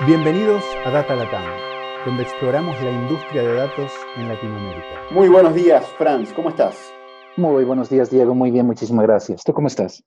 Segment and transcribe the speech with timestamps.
[0.00, 1.44] Bienvenidos a Data Latam,
[2.04, 5.02] donde exploramos la industria de datos en Latinoamérica.
[5.12, 6.92] Muy buenos días, Franz, ¿cómo estás?
[7.36, 9.44] Muy buenos días, Diego, muy bien, muchísimas gracias.
[9.44, 10.02] ¿Tú cómo estás?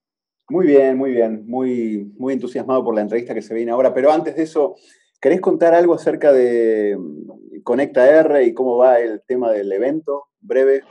[0.49, 4.11] Muy bien, muy bien, muy, muy entusiasmado por la entrevista que se viene ahora, pero
[4.11, 4.75] antes de eso,
[5.21, 10.25] ¿querés contar algo acerca de mm, Conecta R y cómo va el tema del evento?
[10.41, 10.81] Breve.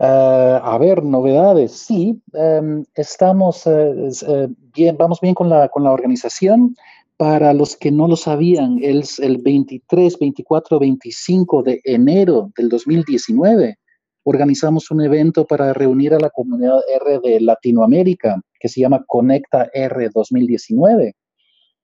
[0.00, 5.92] Uh, a ver, novedades, sí, um, estamos uh, bien, vamos bien con la, con la
[5.92, 6.76] organización.
[7.18, 13.76] Para los que no lo sabían, es el 23, 24, 25 de enero del 2019.
[14.22, 19.68] Organizamos un evento para reunir a la comunidad R de Latinoamérica que se llama Conecta
[19.72, 21.16] R 2019.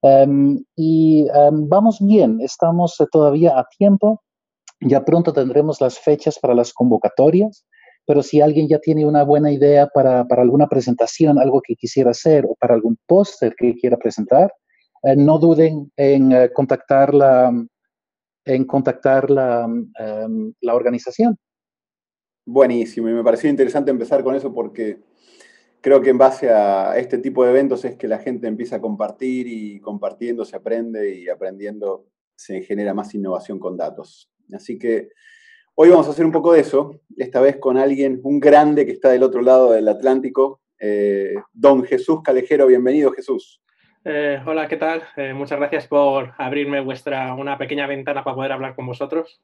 [0.03, 4.23] Um, y um, vamos bien, estamos todavía a tiempo.
[4.83, 7.67] Ya pronto tendremos las fechas para las convocatorias,
[8.07, 12.13] pero si alguien ya tiene una buena idea para, para alguna presentación, algo que quisiera
[12.13, 14.64] hacer o para algún póster que quiera presentar, eh,
[15.17, 17.53] no duden en eh, contactar la,
[18.45, 21.37] en contactar la, um, la organización.
[22.47, 24.99] Buenísimo, y me pareció interesante empezar con eso porque
[25.81, 28.81] creo que en base a este tipo de eventos es que la gente empieza a
[28.81, 34.31] compartir y compartiendo se aprende y aprendiendo se genera más innovación con datos.
[34.53, 35.11] Así que
[35.75, 38.93] hoy vamos a hacer un poco de eso, esta vez con alguien, un grande que
[38.93, 42.67] está del otro lado del Atlántico, eh, don Jesús Calejero.
[42.67, 43.64] Bienvenido, Jesús.
[44.07, 45.03] Eh, hola, ¿qué tal?
[45.17, 49.43] Eh, muchas gracias por abrirme vuestra una pequeña ventana para poder hablar con vosotros.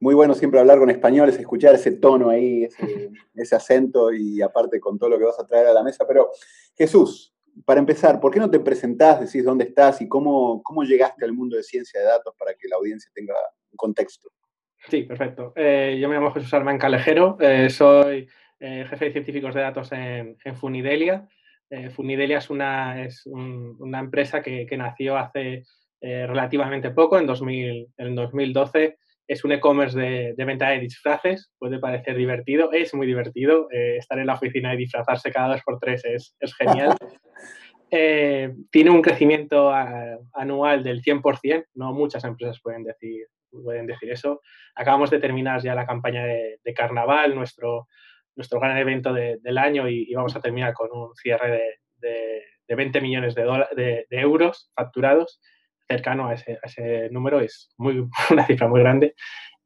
[0.00, 4.80] Muy bueno siempre hablar con españoles, escuchar ese tono ahí, ese, ese, acento y aparte
[4.80, 6.04] con todo lo que vas a traer a la mesa.
[6.08, 6.30] Pero
[6.76, 11.24] Jesús, para empezar, ¿por qué no te presentás, decís dónde estás y cómo, cómo llegaste
[11.24, 13.34] al mundo de ciencia de datos para que la audiencia tenga
[13.70, 14.28] un contexto?
[14.88, 15.52] Sí, perfecto.
[15.54, 17.38] Eh, yo me llamo Jesús Armán Calejero,
[17.70, 21.28] soy jefe de científicos de datos en, en Funidelia.
[21.72, 25.62] Eh, Funidelia es una, es un, una empresa que, que, nació hace
[26.02, 28.98] eh, relativamente poco, en, 2000, en 2012.
[29.26, 33.68] Es un e-commerce de, de, venta de disfraces, puede parecer divertido, es muy divertido.
[33.70, 36.94] Eh, estar en la oficina y disfrazarse cada dos por tres es, es genial.
[38.70, 44.42] tiene un crecimiento a, anual del 100%, no muchas empresas pueden decir, pueden decir eso.
[44.74, 47.86] Acabamos de terminar ya la campaña de, de carnaval, nuestro,
[48.34, 52.42] nuestro gran evento de, del año y, vamos a terminar con un cierre de, de,
[52.68, 55.40] de 20 millones de, euros facturados,
[55.88, 59.14] cercano a ese, a ese, número, es muy, una cifra muy grande.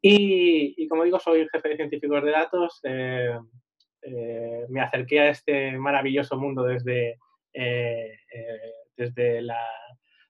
[0.01, 3.37] Y, y como digo, soy jefe de científicos de datos, eh,
[4.01, 7.17] eh, me acerqué a este maravilloso mundo desde,
[7.53, 8.17] eh,
[8.95, 9.59] desde la,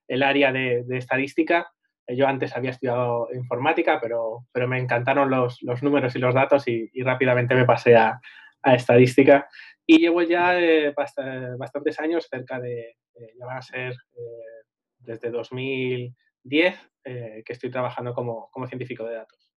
[0.07, 1.69] el área de, estadística
[2.15, 6.67] yo antes había estudiado informática, pero, pero me encantaron los, los números y los datos
[6.67, 8.19] y, y rápidamente me pasé a,
[8.61, 9.49] a, estadística.
[9.85, 11.17] Y llevo ya eh, bast
[11.57, 12.79] bastantes años, cerca de,
[13.15, 14.65] eh, ya van a ser eh,
[14.99, 19.49] desde 2010, que estoy trabajando como, como científico de datos.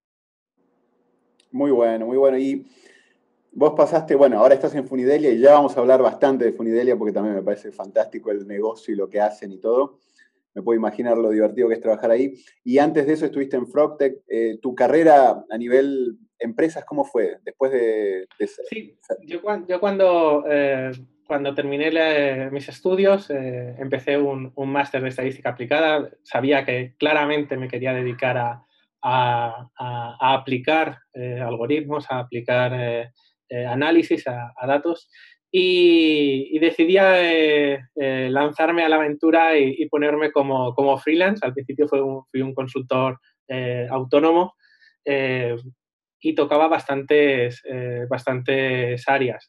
[1.50, 2.38] Muy bueno, muy bueno.
[2.38, 2.64] Y
[3.50, 6.96] vos pasaste, bueno, ahora estás en Funidelia y ya vamos a hablar bastante de Funidelia
[6.96, 9.98] porque también me parece fantástico el negocio y lo que hacen y todo
[10.54, 12.34] me puedo imaginar lo divertido que es trabajar ahí.
[12.64, 14.16] Y antes de eso estuviste en Frogtech.
[14.28, 18.26] Eh, ¿Tu carrera a nivel empresas cómo fue después de...?
[18.38, 19.40] de sí, yo,
[19.80, 20.90] cuando, eh,
[21.26, 26.10] cuando terminé mis estudios eh, empecé un, un máster de estadística aplicada.
[26.22, 28.64] Sabía que claramente me quería dedicar a,
[29.02, 33.12] a, a, aplicar algoritmos, a aplicar
[33.50, 35.10] análisis, a, datos
[35.52, 41.44] y, y decidí eh, eh, lanzarme a la aventura y, y, ponerme como, como freelance.
[41.44, 43.18] Al principio fue un, fui un consultor
[43.48, 44.54] eh, autónomo
[45.04, 45.56] eh,
[46.20, 49.46] y tocaba bastantes, eh, bastantes áreas.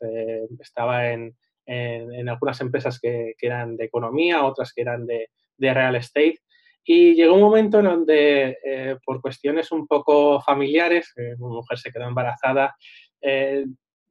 [0.59, 5.29] estaba en, en, en, algunas empresas que, que, eran de economía, otras que eran de,
[5.57, 6.39] de real estate.
[6.83, 12.07] Y llegó un momento en donde, por cuestiones un poco familiares, mi mujer se quedó
[12.07, 12.75] embarazada,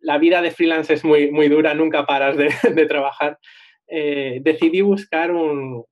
[0.00, 3.38] la vida de freelance es muy, muy dura, nunca paras de, de trabajar.
[3.92, 5.84] Eh, decidí buscar un,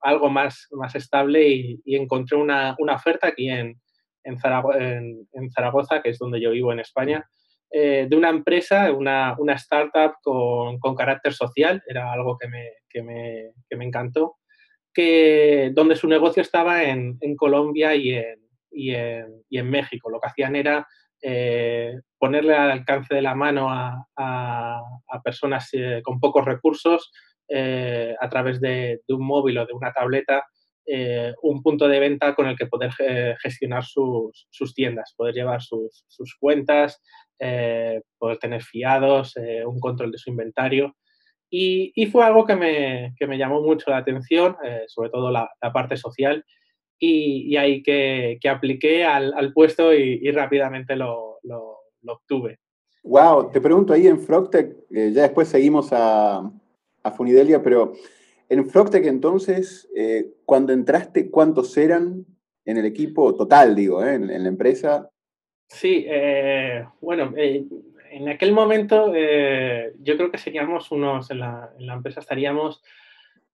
[0.00, 3.80] algo más, más estable y, encontré una, una, oferta aquí en,
[4.24, 7.24] en, Zaragoza, que es donde yo vivo en España,
[7.70, 12.68] eh, de una empresa, una, una startup con, con, carácter social, era algo que me,
[12.88, 14.36] que me, que me encantó,
[14.92, 18.40] que, donde su negocio estaba en, en Colombia y en,
[18.72, 20.10] y, y en México.
[20.10, 20.84] Lo que hacían era
[21.26, 27.10] eh, ponerle al alcance de la mano a, a, personas eh, con pocos recursos
[27.48, 30.44] eh, a través de, un móvil o de una tableta
[31.42, 32.90] un punto de venta con el que poder
[33.40, 36.04] gestionar sus, tiendas, poder llevar sus,
[36.38, 37.00] cuentas,
[37.38, 39.32] poder tener fiados,
[39.64, 40.94] un control de su inventario.
[41.48, 45.96] Y, fue algo que me, que me, llamó mucho la atención, sobre todo la, parte
[45.96, 46.44] social,
[47.04, 52.58] y, ahí que, que apliqué al, al puesto y, rápidamente lo, lo, obtuve.
[53.02, 56.50] Wow, te pregunto ahí en Frogtech, eh, ya después seguimos a,
[57.02, 57.92] a, Funidelia, pero
[58.48, 62.24] en Frogtech entonces, eh, cuando entraste, ¿cuántos eran
[62.64, 65.10] en el equipo total, digo, en, en, la empresa?
[65.68, 66.06] Sí,
[67.00, 67.34] bueno,
[68.14, 72.80] en aquel momento eh, yo creo que seríamos unos, en la, empresa estaríamos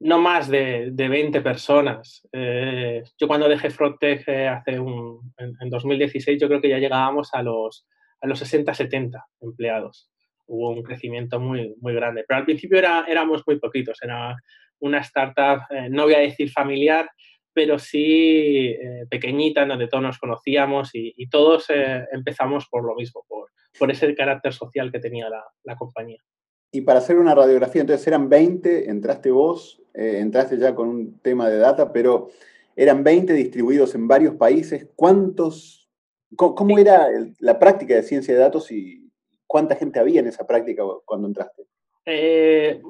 [0.00, 2.26] no más de, 20 personas.
[2.32, 7.30] Eh, yo cuando dejé Frogtech eh, hace un, en, 2016, yo creo que ya llegábamos
[7.32, 7.86] a los,
[8.20, 10.10] a los 60-70 empleados.
[10.46, 12.24] Hubo un crecimiento muy, muy grande.
[12.26, 13.98] Pero al principio era, éramos muy poquitos.
[14.02, 14.34] Era
[14.80, 17.08] una startup, no voy a decir familiar,
[17.52, 18.74] pero sí
[19.10, 21.66] pequeñita, en donde todos nos conocíamos y, y todos
[22.12, 26.22] empezamos por lo mismo, por, por ese carácter social que tenía la, compañía.
[26.72, 31.18] Y para hacer una radiografía, entonces eran 20, entraste vos, eh, entraste ya con un
[31.20, 32.28] tema de data, pero
[32.76, 34.86] eran 20 distribuidos en varios países.
[34.94, 35.90] ¿Cuántos,
[36.36, 37.08] cómo, era
[37.40, 39.10] la práctica de ciencia de datos y
[39.46, 41.64] cuánta gente había en esa práctica cuando entraste?
[42.06, 42.80] Eh,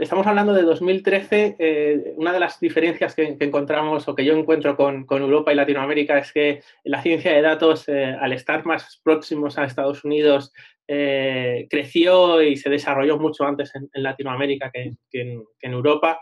[0.00, 1.56] estamos hablando de 2013.
[1.58, 6.18] Eh, una de las diferencias que, encontramos o que yo encuentro con, Europa y Latinoamérica
[6.18, 10.52] es que la ciencia de datos, eh, al estar más próximos a Estados Unidos,
[10.84, 16.20] creció y se desarrolló mucho antes en, Latinoamérica que, en, Europa.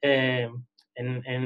[0.00, 0.64] En,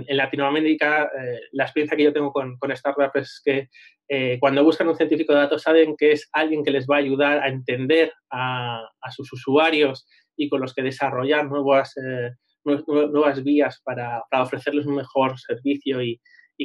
[0.09, 1.09] Latinoamérica,
[1.53, 3.69] la experiencia que yo tengo con, con startups es que
[4.09, 7.01] eh, cuando buscan un científico de datos saben que es alguien que les va a
[7.01, 10.07] ayudar a entender a, sus usuarios
[10.37, 12.31] y con los que desarrollar nuevas, eh,
[12.65, 16.21] nuevas vías para, ofrecerles un mejor servicio y,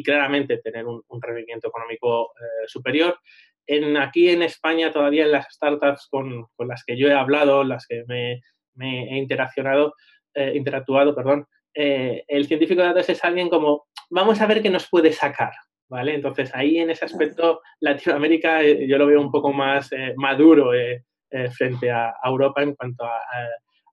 [0.05, 3.19] claramente tener un, rendimiento económico eh, superior.
[3.67, 7.85] En, aquí en España todavía en las startups con, las que yo he hablado, las
[7.87, 8.41] que me,
[8.79, 9.93] he interaccionado,
[10.33, 15.11] interactuado, perdón, el científico de datos es alguien como, vamos a ver qué nos puede
[15.11, 15.51] sacar,
[15.91, 16.15] ¿vale?
[16.15, 20.73] Entonces ahí en ese aspecto Latinoamérica eh, yo lo veo un poco más eh, maduro
[20.73, 21.03] eh,
[21.51, 23.19] frente a, Europa en cuanto a,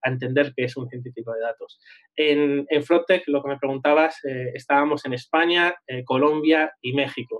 [0.05, 1.79] entender qué es un científico de datos.
[2.17, 2.85] En, en
[3.27, 4.21] lo que me preguntabas,
[4.55, 5.75] estábamos en España,
[6.07, 7.38] Colombia y México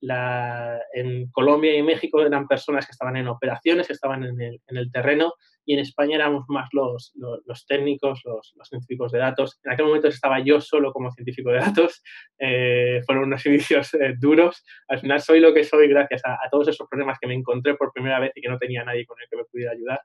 [0.00, 5.34] en Colombia y México eran personas que estaban en operaciones, que estaban en el, terreno,
[5.64, 9.58] y en España éramos más los, los, técnicos, los, científicos de datos.
[9.64, 12.02] En aquel momento estaba yo solo como científico de datos,
[12.38, 14.64] eh, fueron unos inicios eh, duros.
[14.88, 17.92] Al final soy lo que soy gracias a, todos esos problemas que me encontré por
[17.92, 20.00] primera vez y que no tenía nadie con el que me pudiera ayudar.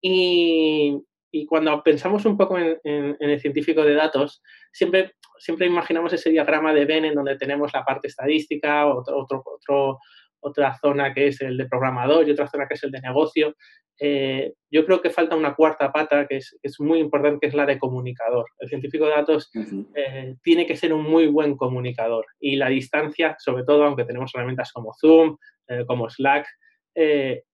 [0.00, 0.98] Y,
[1.34, 6.72] y cuando pensamos un poco en, el científico de datos, siempre, siempre imaginamos ese diagrama
[6.72, 9.98] de Venn en donde tenemos la parte estadística, otro, otro,
[10.40, 13.54] otra zona que es el de programador y otra zona que es el de negocio.
[14.00, 17.54] Eh, yo creo que falta una cuarta pata que es, es, muy importante, que es
[17.54, 18.46] la de comunicador.
[18.58, 19.50] El científico de datos
[19.94, 24.32] eh, tiene que ser un muy buen comunicador y la distancia, sobre todo, aunque tenemos
[24.34, 25.36] herramientas como Zoom,
[25.68, 26.46] eh, como Slack,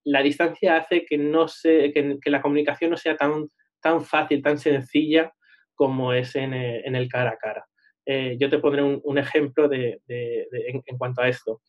[0.05, 3.49] la distancia hace que, no se, que, que la comunicación no sea tan
[3.81, 5.32] tan fácil, tan sencilla
[5.75, 7.67] como es en, eh, el cara a cara.
[8.11, 11.61] Eh, yo te pondré un, ejemplo de, en, cuanto a esto.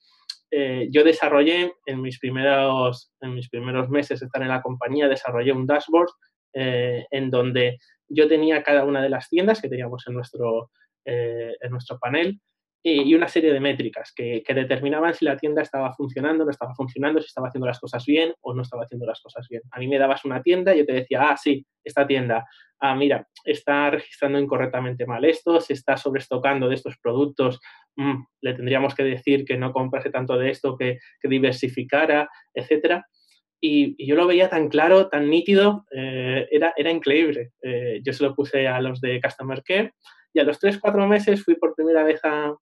[0.49, 5.09] Eh, yo desarrollé en mis, primeros, en mis primeros meses de estar en la compañía,
[5.09, 6.09] desarrollé un dashboard
[6.53, 7.77] en donde
[8.07, 10.71] yo tenía cada una de las tiendas que teníamos en nuestro,
[11.05, 12.39] en nuestro panel
[12.81, 17.19] y una serie de métricas que, determinaban si la tienda estaba funcionando, no estaba funcionando,
[17.19, 19.61] si estaba haciendo las cosas bien o no estaba haciendo las cosas bien.
[19.71, 22.45] A mí me dabas una tienda y yo te decía, ah, sí, esta tienda,
[22.79, 27.59] ah, mira, está registrando incorrectamente mal esto, se está sobreestocando de estos productos,
[27.97, 33.05] mm, le tendríamos que decir que no comprase tanto de esto, que, diversificara, etcétera.
[33.61, 37.51] Y, yo lo veía tan claro, tan nítido, eh, era, era increíble.
[37.61, 39.93] Eh, yo se lo puse a los de Customer Care
[40.33, 42.55] y a los 3-4 meses fui por primera vez a,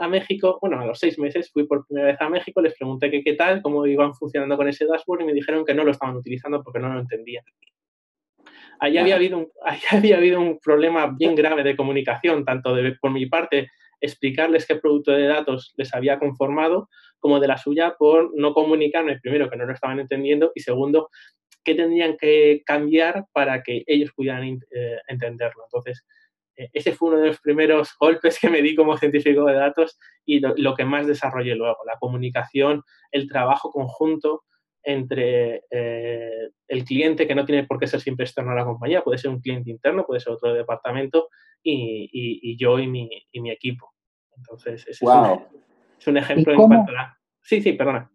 [0.00, 3.10] a México, bueno, a los seis meses fui por primera vez a México, les pregunté
[3.10, 6.16] qué tal, cómo iban funcionando con ese dashboard y me dijeron que no lo estaban
[6.16, 7.44] utilizando porque no lo entendían.
[8.80, 9.48] Ahí había, habido un,
[9.90, 13.68] había habido un problema bien grave de comunicación, tanto de, por mi parte
[14.00, 16.88] explicarles qué producto de datos les había conformado,
[17.18, 21.10] como de la suya por no comunicarme, primero, que no lo estaban entendiendo, y segundo,
[21.62, 25.64] qué tendrían que cambiar para que ellos pudieran eh, entenderlo.
[25.66, 26.06] Entonces,
[26.72, 30.40] ese fue uno de los primeros golpes que me di como científico de datos y
[30.40, 34.44] lo, que más desarrollé luego, la comunicación, el trabajo conjunto
[34.82, 39.04] entre eh, el cliente, que no tiene por qué ser siempre externo a la compañía,
[39.04, 41.28] puede ser un cliente interno, puede ser otro departamento,
[41.62, 43.92] y, yo y mi, equipo.
[44.36, 47.18] Entonces, ese es, un, ejemplo en cuanto a la...
[47.42, 48.10] Sí, sí, perdona.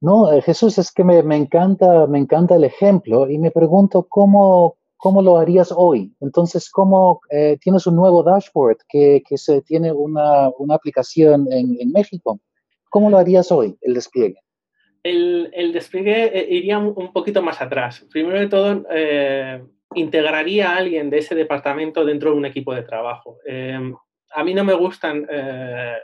[0.00, 4.06] No, eh, Jesús, es que me, me, encanta, me encanta el ejemplo y me pregunto
[4.08, 6.14] cómo, ¿cómo lo harías hoy?
[6.22, 11.92] Entonces, ¿cómo eh, tienes un nuevo dashboard que, se tiene una, una aplicación en, en,
[11.92, 12.40] México?
[12.88, 14.38] ¿Cómo lo harías hoy, el despliegue?
[15.02, 18.06] El, el despliegue eh, iría un poquito más atrás.
[18.10, 19.62] Primero de todo, eh,
[19.94, 23.36] integraría a alguien de ese departamento dentro de un equipo de trabajo.
[24.32, 25.28] A mí no me gustan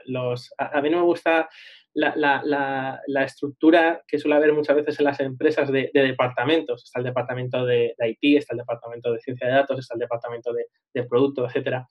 [0.05, 0.53] los...
[0.59, 1.49] A, mí no me gusta
[1.95, 6.85] la, la, la, estructura que suele haber muchas veces en las empresas de, de departamentos.
[6.85, 10.01] Está el departamento de, de, IT, está el departamento de ciencia de datos, está el
[10.01, 11.85] departamento de, de producto, etc.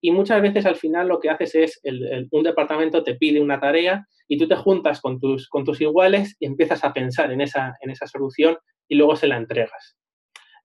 [0.00, 3.40] Y muchas veces al final lo que haces es, el, el, un departamento te pide
[3.40, 7.32] una tarea y tú te juntas con tus, con tus iguales y empiezas a pensar
[7.32, 8.58] en esa, en esa solución
[8.88, 9.96] y luego se la entregas.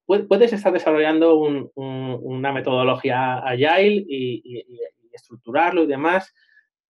[0.06, 4.80] Puedes estar desarrollando un, un, una metodología agile y, y, y,
[5.14, 6.34] estructurarlo y demás,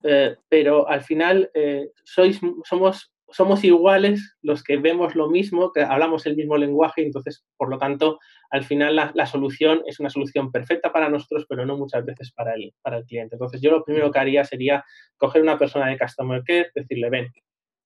[0.03, 5.81] eh, pero al final eh, sois, somos, somos iguales los que vemos lo mismo, que
[5.81, 8.19] hablamos el mismo lenguaje, entonces, por lo tanto,
[8.51, 12.31] al final la, la, solución es una solución perfecta para nosotros, pero no muchas veces
[12.31, 13.35] para el, para el cliente.
[13.35, 14.83] Entonces, yo lo primero que haría sería
[15.17, 17.31] coger una persona de Customer Care, decirle, ven,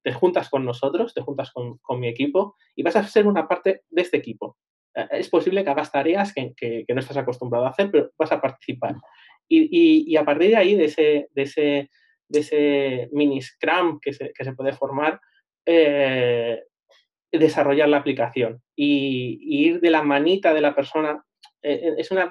[0.03, 3.47] te juntas con nosotros, te juntas con, con mi equipo y vas a ser una
[3.47, 4.57] parte de este equipo
[5.11, 8.31] es posible que hagas tareas que, que, que, no estás acostumbrado a hacer, pero vas
[8.31, 8.95] a participar.
[9.47, 11.89] Y, y, y a partir de ahí, de ese, de ese,
[12.29, 15.19] de ese mini Scrum que se, que se puede formar,
[15.65, 16.63] eh,
[17.31, 21.23] desarrollar la aplicación y, y, ir de la manita de la persona.
[21.61, 22.29] Eh, es una,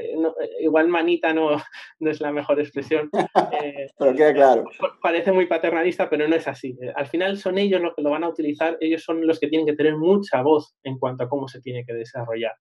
[0.00, 1.50] eh, no, igual manita no,
[2.00, 3.10] no, es la mejor expresión.
[3.62, 4.64] Eh, pero queda claro.
[5.00, 6.76] Parece muy paternalista, pero no es así.
[6.96, 9.66] Al final son ellos los que lo van a utilizar, ellos son los que tienen
[9.66, 12.54] que tener mucha voz en cuanto a cómo se tiene que desarrollar.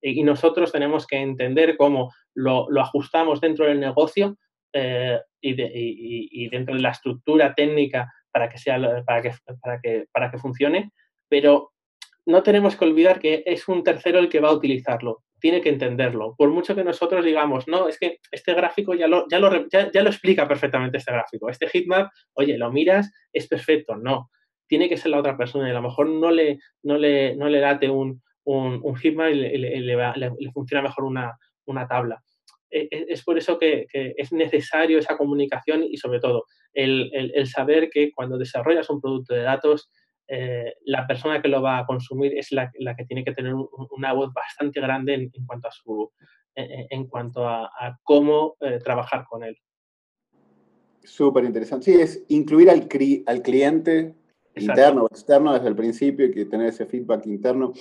[0.00, 4.38] Y nosotros tenemos que entender cómo lo, lo ajustamos dentro del negocio
[4.72, 9.32] eh, y, de, y, y, dentro de la estructura técnica para que, sea, para, que,
[9.60, 10.92] para, que, para que funcione,
[11.28, 11.72] pero
[12.26, 15.68] no tenemos que olvidar que es un tercero el que va a utilizarlo, tiene que
[15.68, 16.34] entenderlo.
[16.36, 19.90] Por mucho que nosotros digamos, no, es que este gráfico ya lo, ya lo, ya,
[19.92, 21.48] ya lo explica perfectamente este gráfico.
[21.48, 23.96] Este heatmap, oye, lo miras, es perfecto.
[23.96, 24.30] No,
[24.66, 27.48] tiene que ser la otra persona y a lo mejor no le, no le, no
[27.48, 31.86] le date un, un, un heatmap y le, le, le, le, funciona mejor una, una
[31.86, 32.22] tabla.
[32.70, 37.10] E, e, es por eso que, que, es necesario esa comunicación y sobre todo el,
[37.12, 39.88] el, el saber que cuando desarrollas un producto de datos,
[40.28, 43.54] eh, la persona que lo va a consumir es la, la que tiene que tener
[43.54, 46.10] un, una voz bastante grande en, en cuanto a su
[46.56, 49.56] en, en cuanto a, a cómo eh, trabajar con él.
[51.04, 51.84] Súper interesante.
[51.84, 54.16] Sí, es incluir al, cri, al cliente
[54.54, 54.80] Exacto.
[54.80, 57.72] interno o externo desde el principio y que tener ese feedback interno.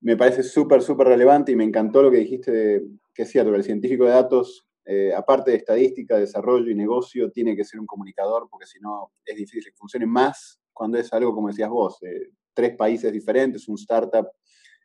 [0.00, 2.82] Me parece súper, súper relevante y me encantó lo que dijiste de,
[3.16, 7.56] que es cierto, el científico de datos, eh, aparte de estadística, desarrollo y negocio, tiene
[7.56, 11.34] que ser un comunicador, porque si no es difícil que funcione más cuando es algo,
[11.34, 14.28] como decías vos, eh, tres países diferentes, un startup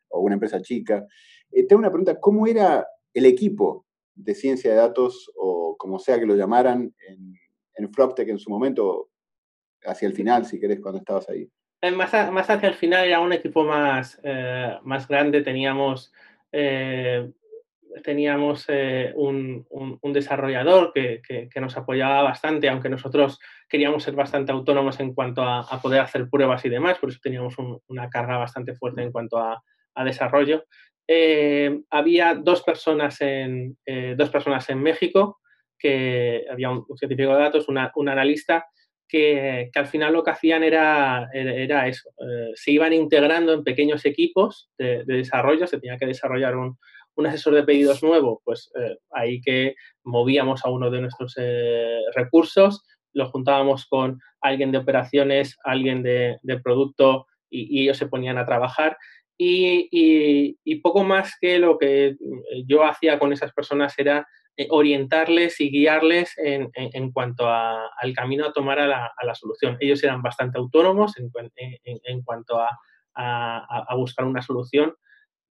[0.09, 1.05] o una empresa chica.
[1.51, 3.85] Eh, tengo una pregunta, ¿cómo era el equipo
[4.15, 7.33] de ciencia de datos, o como sea que lo llamaran, en,
[7.75, 9.09] en Frogtech en su momento,
[9.83, 11.49] hacia el final, si querés, cuando estabas ahí?
[11.95, 14.77] Más, a, más hacia el final era un equipo más, eh,
[15.09, 16.13] grande, teníamos
[16.51, 17.31] eh,
[18.03, 24.03] teníamos eh, un, un, un, desarrollador que, que, que, nos apoyaba bastante, aunque nosotros queríamos
[24.03, 27.57] ser bastante autónomos en cuanto a, a poder hacer pruebas y demás, por eso teníamos
[27.57, 29.61] un, una carga bastante fuerte en cuanto a,
[29.95, 30.65] a desarrollo.
[31.07, 35.39] Eh, había dos personas, en, eh, dos personas en México,
[35.77, 38.67] que había un, científico de datos, una, un analista,
[39.07, 43.65] que, que, al final lo que hacían era, era eso, eh, se iban integrando en
[43.65, 46.77] pequeños equipos de, de desarrollo, se tenía que desarrollar un,
[47.15, 51.99] un asesor de pedidos nuevo, pues eh, ahí que movíamos a uno de nuestros eh,
[52.15, 58.45] recursos, lo juntábamos con alguien de operaciones, alguien de, producto y, ellos se ponían a
[58.45, 58.97] trabajar.
[59.37, 62.15] Y, poco más que lo que
[62.65, 68.53] yo hacía con esas personas era eh, orientarles y guiarles en, cuanto al camino a
[68.53, 69.77] tomar a la, solución.
[69.79, 72.59] Ellos eran bastante autónomos en, cuanto
[73.15, 74.95] a buscar una solución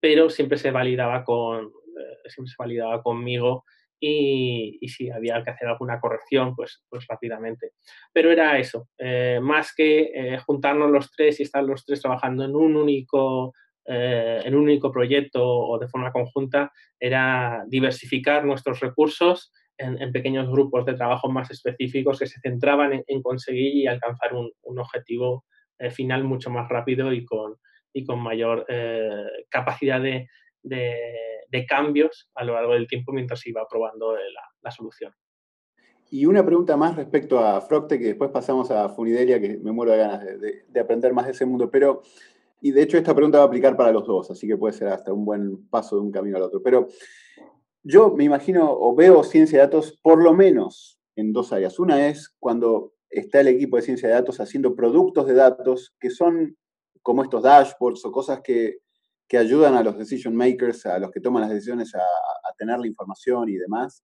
[0.01, 3.63] pero siempre se validaba con eh, siempre se validaba conmigo
[4.03, 7.73] y, si había que hacer alguna corrección, pues, pues rápidamente.
[8.11, 12.43] Pero era eso, eh, más que eh, juntarnos los tres y estar los tres trabajando
[12.43, 13.53] en un único
[13.83, 20.85] en un único proyecto o de forma conjunta, era diversificar nuestros recursos en, pequeños grupos
[20.85, 25.45] de trabajo más específicos que se centraban en, conseguir y alcanzar un, objetivo
[25.89, 27.55] final mucho más rápido y con,
[27.93, 30.27] y con mayor eh, capacidad de,
[30.63, 30.95] de,
[31.49, 34.21] de, cambios a lo largo del tiempo mientras se iba probando la,
[34.61, 35.13] la, solución.
[36.09, 39.93] Y una pregunta más respecto a Frocte, que después pasamos a Funidelia, que me muero
[39.93, 42.01] de ganas de, de, aprender más de ese mundo, pero
[42.61, 44.89] y de hecho esta pregunta va a aplicar para los dos, así que puede ser
[44.89, 46.61] hasta un buen paso de un camino al otro.
[46.61, 46.87] Pero
[47.83, 51.79] yo me imagino o veo ciencia de datos por lo menos en dos áreas.
[51.79, 56.09] Una es cuando está el equipo de ciencia de datos haciendo productos de datos que
[56.09, 56.57] son
[57.01, 58.79] como estos dashboards o cosas que,
[59.33, 62.01] ayudan a los decision makers, a los que toman las decisiones a,
[62.57, 64.03] tener la información y demás,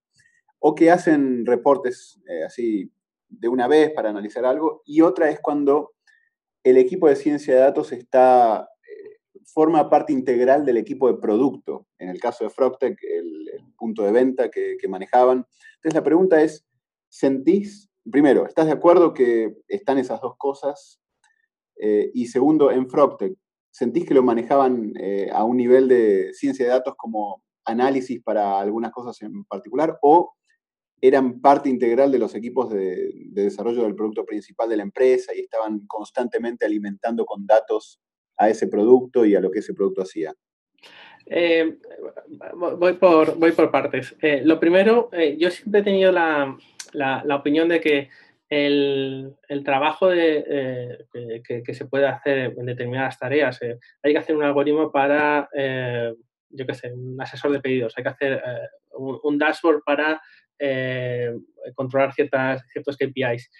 [0.60, 2.90] o que hacen reportes eh, así
[3.28, 5.92] de una vez para analizar algo, y otra es cuando
[6.64, 11.88] el equipo de ciencia de datos está, eh, forma parte integral del equipo de producto,
[12.00, 13.36] en el caso de Frogtech, el,
[13.78, 15.46] punto de venta que, que manejaban.
[15.76, 16.66] Entonces la pregunta es,
[17.10, 21.00] ¿sentís primero, ¿estás de acuerdo que están esas dos cosas?
[21.80, 23.34] Eh, y segundo, en Frogtech,
[23.72, 28.60] ¿sentís que lo manejaban eh, a un nivel de ciencia de datos como análisis para
[28.60, 30.34] algunas cosas en particular o
[31.00, 35.42] eran parte integral de los equipos de, desarrollo del producto principal de la empresa y
[35.42, 38.00] estaban constantemente alimentando con datos
[38.38, 40.34] a ese producto y a lo que ese producto hacía?
[41.28, 41.78] Eh,
[42.56, 44.16] voy, por, partes.
[44.44, 46.58] lo primero, yo siempre he tenido la,
[47.36, 48.10] opinión de que
[48.50, 54.36] el, trabajo de, eh, que, se puede hacer en determinadas tareas, eh, hay que hacer
[54.36, 56.14] un algoritmo para, eh,
[56.50, 58.42] yo qué sé, un asesor de pedidos, hay que hacer
[58.92, 60.22] un, dashboard para
[61.76, 63.52] controlar ciertas, ciertos KPIs.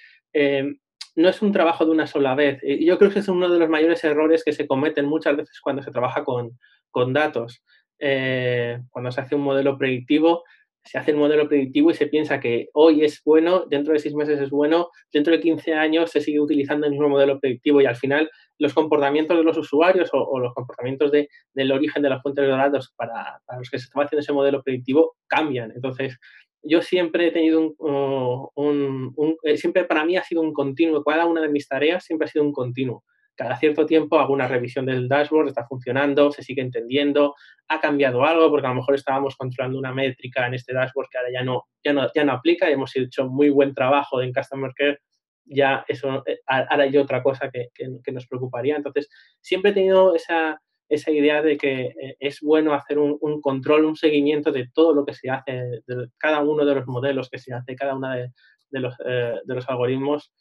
[1.16, 2.60] no es un trabajo de una sola vez.
[2.64, 5.84] Yo creo que es uno de los mayores errores que se cometen muchas veces cuando
[5.84, 6.58] se trabaja con,
[6.90, 7.62] con datos.
[8.00, 10.44] cuando se hace un modelo predictivo,
[10.88, 14.16] se hace el modelo predictivo y se piensa que hoy es bueno, dentro de seis
[14.16, 17.86] meses es bueno, dentro de 15 años se sigue utilizando el mismo modelo predictivo y
[17.86, 22.46] al final los comportamientos de los usuarios o, los comportamientos del origen de las fuentes
[22.46, 25.72] de datos para, los que se estaba haciendo ese modelo predictivo cambian.
[25.76, 26.18] Entonces,
[26.64, 31.42] yo siempre he tenido un, eh, siempre para mí ha sido un continuo, cada una
[31.42, 33.04] de mis tareas siempre ha sido un continuo
[33.38, 37.36] cada cierto tiempo hago una revisión del dashboard, está funcionando, se sigue entendiendo,
[37.68, 41.18] ha cambiado algo, porque a lo mejor estábamos controlando una métrica en este dashboard que
[41.20, 44.34] ahora ya no, ya no, ya no aplica, y hemos hecho muy buen trabajo en
[44.34, 45.00] Customer Care,
[45.46, 48.76] ya eso, eh, ahora hay otra cosa que, que, nos preocuparía.
[48.76, 49.08] Entonces,
[49.40, 53.96] siempre he tenido esa, esa idea de que eh, es bueno hacer un, control, un
[53.96, 55.54] seguimiento de todo lo que se hace,
[55.86, 59.56] de cada uno de los modelos que se hace, cada uno de, los, eh, de
[59.56, 60.34] los algoritmos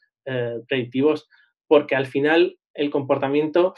[0.66, 1.28] predictivos,
[1.68, 3.74] porque al final el comportamiento.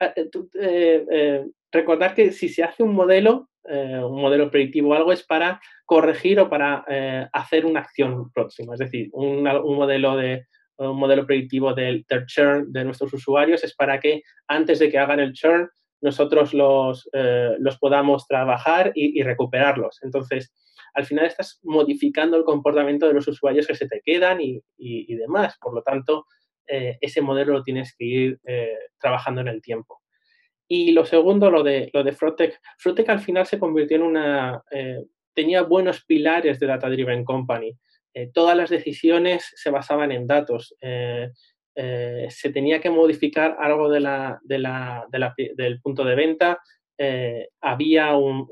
[0.00, 5.12] Eh, eh, eh, recordar que si se hace un modelo, un modelo predictivo o algo,
[5.12, 6.86] es para corregir o para
[7.34, 8.72] hacer una acción próxima.
[8.72, 10.46] Es decir, un, modelo de
[10.78, 15.20] un modelo predictivo del, churn de nuestros usuarios es para que antes de que hagan
[15.20, 15.68] el churn
[16.00, 17.10] nosotros los,
[17.58, 19.98] los podamos trabajar y, recuperarlos.
[20.02, 20.50] Entonces,
[20.94, 25.14] al final estás modificando el comportamiento de los usuarios que se te quedan y, y
[25.14, 25.58] demás.
[25.60, 26.24] Por lo tanto,
[26.68, 30.02] eh, ese modelo lo tienes que ir eh, trabajando en el tiempo.
[30.68, 32.60] Y lo segundo, lo de, lo de Frotech.
[32.78, 34.62] Frotech al final se convirtió en una...
[34.70, 35.02] Eh,
[35.34, 37.72] tenía buenos pilares de Data Driven Company.
[38.34, 40.74] todas las decisiones se basaban en datos.
[40.80, 45.06] se tenía que modificar algo de la, de la,
[45.54, 46.58] del punto de venta,
[47.60, 48.46] había un,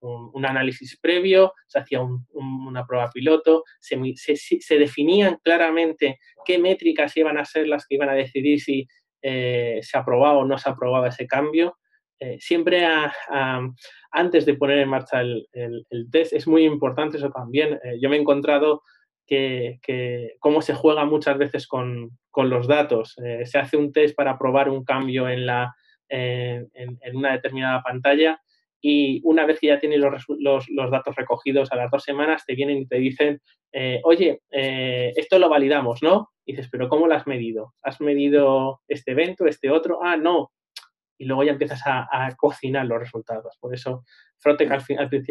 [0.00, 7.38] un, análisis previo, se hacía una prueba piloto, se, se, definían claramente qué métricas iban
[7.38, 8.86] a ser las que iban a decidir si
[9.26, 11.78] eh, se aprobaba o no se aprobaba ese cambio.
[12.20, 12.86] Eh, siempre
[14.10, 15.48] antes de poner en marcha el,
[16.12, 17.80] test es muy importante eso también.
[17.82, 18.82] Eh, yo me he encontrado
[19.26, 19.80] que,
[20.40, 23.16] cómo se juega muchas veces con, con los datos.
[23.44, 25.74] se hace un test para probar un cambio en, la,
[26.08, 28.40] en, en una determinada pantalla
[28.86, 30.26] y una vez que ya tienes los,
[30.68, 33.40] los, datos recogidos a las dos semanas, te vienen y te dicen,
[33.72, 36.32] eh, oye, eh, esto lo validamos, ¿no?
[36.44, 37.72] Y dices, pero ¿cómo lo has medido?
[37.82, 40.00] ¿Has medido este evento, este otro?
[40.02, 40.52] Ah, no.
[41.16, 43.56] Y luego ya empiezas a, cocinar los resultados.
[43.58, 44.04] Por eso,
[44.38, 44.82] Frotec al,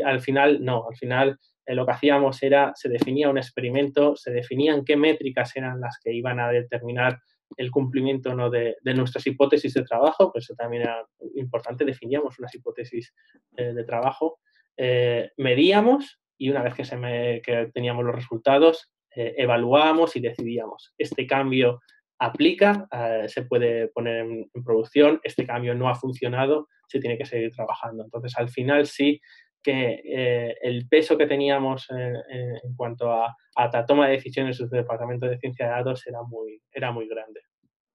[0.04, 4.32] al, final, no, al final eh, lo que hacíamos era, se definía un experimento, se
[4.32, 7.20] definían qué métricas eran las que iban a determinar
[7.58, 8.50] el cumplimiento ¿no?
[8.50, 13.14] de, nuestras hipótesis de trabajo, pues eso también era importante, definíamos unas hipótesis
[13.58, 14.40] eh, de trabajo,
[14.78, 20.20] eh, medíamos y una vez que, se me, que teníamos los resultados, eh, evaluábamos y
[20.20, 21.82] decidíamos, este cambio
[22.20, 22.88] aplica,
[23.28, 28.04] se puede poner en, producción, este cambio no ha funcionado, se tiene que seguir trabajando.
[28.04, 29.20] Entonces, al final sí
[29.62, 35.26] que el peso que teníamos en cuanto a, a, la toma de decisiones del Departamento
[35.26, 37.42] de Ciencia de Datos era muy, era muy grande.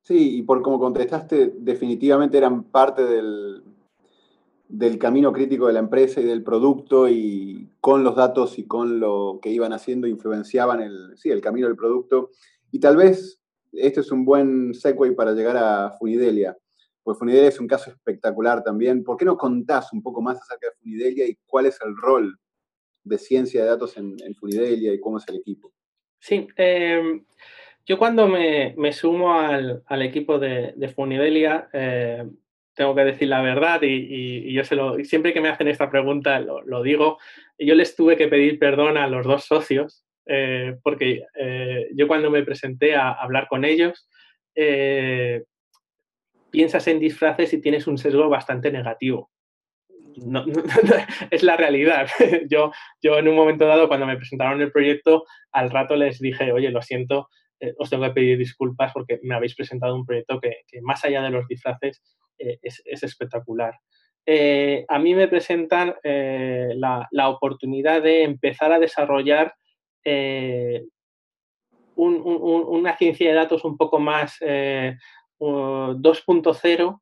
[0.02, 3.62] Sí, y por como contestaste, definitivamente eran parte del,
[4.68, 9.00] del camino crítico de la empresa y del producto y con los datos y con
[9.00, 12.30] lo que iban haciendo influenciaban el, sí, el camino del producto.
[12.70, 13.42] Y tal vez
[13.80, 16.56] este es un buen segue para llegar a Funidelia,
[17.02, 19.02] Pues Funidelia es un caso espectacular también.
[19.02, 22.38] ¿Por qué no contás un poco más acerca de Funidelia y cuál es el rol
[23.04, 25.72] de ciencia de datos en, Funidelia y cómo es el equipo?
[26.20, 27.24] Sí, em,
[27.86, 32.28] yo cuando me, sumo al, equipo de, Funidelia, eh,
[32.74, 36.38] tengo que decir la verdad y, yo se lo, siempre que me hacen esta pregunta
[36.38, 37.18] lo, digo,
[37.58, 42.30] yo les tuve que pedir perdón a los dos socios eh, porque eh, yo cuando
[42.30, 44.06] me presenté a hablar con ellos,
[44.54, 45.42] eh,
[46.50, 49.30] piensas en disfraces y tienes un sesgo bastante negativo.
[51.30, 52.08] es la realidad.
[52.50, 56.52] yo, yo en un momento dado, cuando me presentaron el proyecto, al rato les dije,
[56.52, 57.28] oye, lo siento,
[57.78, 61.30] os tengo que pedir disculpas porque me habéis presentado un proyecto que, más allá de
[61.30, 62.02] los disfraces
[62.38, 63.74] es, espectacular.
[64.88, 69.54] A mí me presentan la, oportunidad de empezar a desarrollar
[71.96, 77.00] una ciencia de datos un poco más 2.0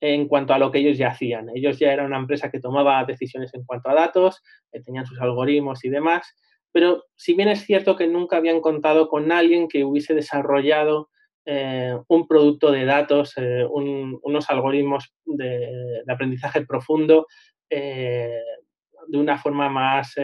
[0.00, 1.48] en cuanto a lo que ellos ya hacían.
[1.54, 4.42] Ellos ya eran una empresa que tomaba decisiones en cuanto a datos,
[4.84, 6.34] tenían sus algoritmos y demás,
[6.76, 11.08] pero si bien es cierto que nunca habían contado con alguien que hubiese desarrollado
[11.46, 17.28] eh, un producto de datos, eh, unos algoritmos de, aprendizaje profundo
[17.70, 18.42] eh,
[19.08, 20.16] de una forma más,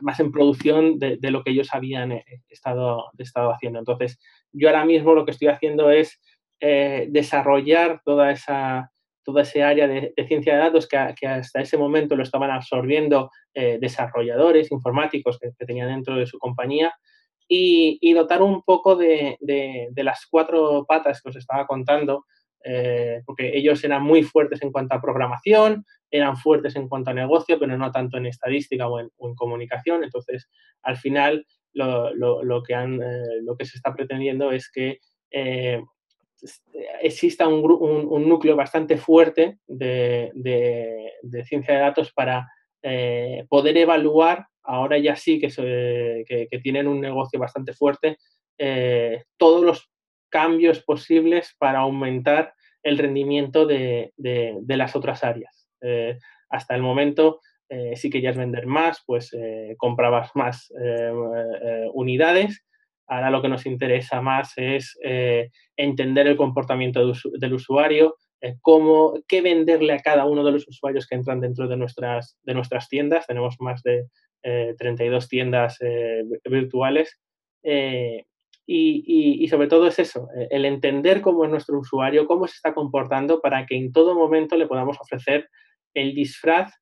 [0.00, 3.78] más en producción de, lo que ellos habían estado, estado haciendo.
[3.78, 4.18] Entonces,
[4.52, 6.20] yo ahora mismo lo que estoy haciendo es
[6.60, 8.90] desarrollar toda esa,
[9.22, 15.38] toda área de, ciencia de datos que, hasta ese momento lo estaban absorbiendo desarrolladores informáticos
[15.38, 16.92] que, tenían dentro de su compañía
[17.48, 19.38] y, dotar un poco de,
[19.96, 22.26] las cuatro patas que os estaba contando,
[22.64, 27.14] eh, porque ellos eran muy fuertes en cuanto a programación, eran fuertes en cuanto a
[27.14, 30.04] negocio, pero no tanto en estadística o en, comunicación.
[30.04, 30.48] Entonces,
[30.82, 34.98] al final, lo, que, han, eh, lo que se está pretendiendo es que
[35.30, 35.82] eh,
[37.02, 40.32] exista un, un, núcleo bastante fuerte de,
[41.44, 42.48] ciencia de datos para
[43.48, 45.48] poder evaluar ahora ya sí que,
[46.28, 48.18] que, tienen un negocio bastante fuerte,
[48.58, 49.90] eh, todos los
[50.28, 54.12] cambios posibles para aumentar el rendimiento de,
[54.68, 55.57] las otras áreas.
[55.80, 56.18] Eh,
[56.50, 59.30] hasta el momento eh, sí que ya es vender más, pues
[59.76, 60.72] comprabas más
[61.92, 62.64] unidades.
[63.06, 64.98] Ahora lo que nos interesa más es
[65.76, 68.16] entender el comportamiento del usuario,
[68.62, 72.54] cómo, qué venderle a cada uno de los usuarios que entran dentro de nuestras, de
[72.54, 73.26] nuestras tiendas.
[73.26, 74.06] Tenemos más de
[74.42, 77.18] 32 eh, tiendas eh, virtuales.
[77.62, 78.24] Eh,
[78.70, 83.40] y, sobre todo es eso, el entender cómo es nuestro usuario, cómo se está comportando
[83.40, 85.48] para que en todo momento le podamos ofrecer
[85.94, 86.72] el disfraz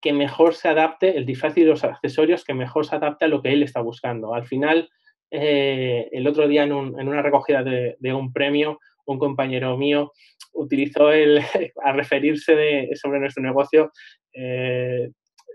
[0.00, 3.42] que mejor se adapte, el disfraz y los accesorios que mejor se adapte a lo
[3.42, 4.34] que él está buscando.
[4.34, 4.88] Al final,
[5.30, 10.12] el otro día en, una recogida de, un premio, un compañero mío
[10.52, 11.40] utilizó el,
[11.82, 13.90] a referirse sobre nuestro negocio,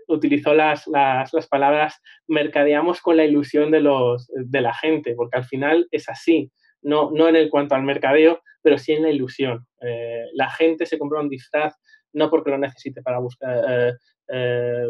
[0.08, 5.44] utilizó las, las, palabras mercadeamos con la ilusión de, los, de la gente, porque al
[5.44, 6.50] final es así,
[6.82, 9.66] no, no en el cuanto al mercadeo, pero sí en la ilusión.
[9.82, 11.74] Eh, la gente se compra un disfraz
[12.12, 13.92] no porque lo necesite para buscar eh,
[14.28, 14.86] eh,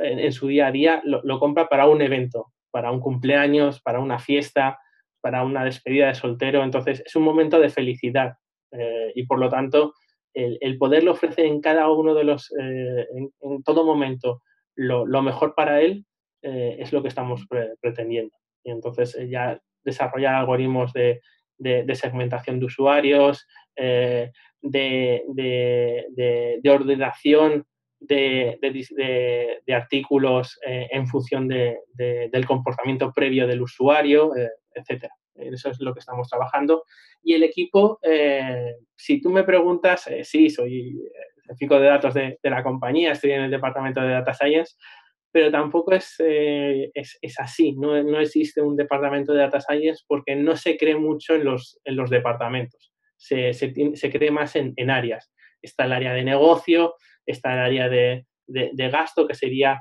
[0.00, 4.00] en, su día a día, lo, lo, compra para un evento, para un cumpleaños, para
[4.00, 4.78] una fiesta,
[5.20, 6.62] para una despedida de soltero.
[6.62, 8.34] Entonces es un momento de felicidad
[9.14, 9.94] y por lo tanto
[10.34, 13.06] el, poderle ofrecer en cada uno de los, eh,
[13.40, 14.42] en, todo momento,
[14.74, 16.04] lo, mejor para él,
[16.42, 17.46] eh, es lo que estamos
[17.80, 18.34] pretendiendo.
[18.62, 21.20] Y entonces eh, ya desarrollar algoritmos de,
[21.94, 23.46] segmentación de usuarios,
[24.62, 25.22] de,
[26.68, 27.66] ordenación
[28.00, 28.58] de,
[29.68, 34.32] artículos en función del comportamiento previo del usuario,
[34.74, 35.14] etcétera.
[35.38, 36.84] Eso es lo que estamos trabajando.
[37.22, 40.98] Y el equipo, eh, si tú me preguntas, eh, sí, soy
[41.44, 44.76] científico eh, de datos de, la compañía, estoy en el departamento de Data Science,
[45.30, 47.72] pero tampoco es, es, así.
[47.72, 51.78] No, no, existe un departamento de Data Science porque no se cree mucho en los,
[51.84, 52.92] en los departamentos.
[53.18, 55.30] Se, se, cree más en, en, áreas.
[55.60, 56.94] Está el área de negocio,
[57.26, 59.80] está el área de, de gasto, que sería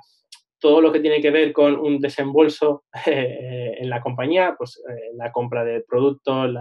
[0.59, 5.11] todo lo que tiene que ver con un desembolso eh, en la compañía, pues eh,
[5.15, 6.55] la compra de productos,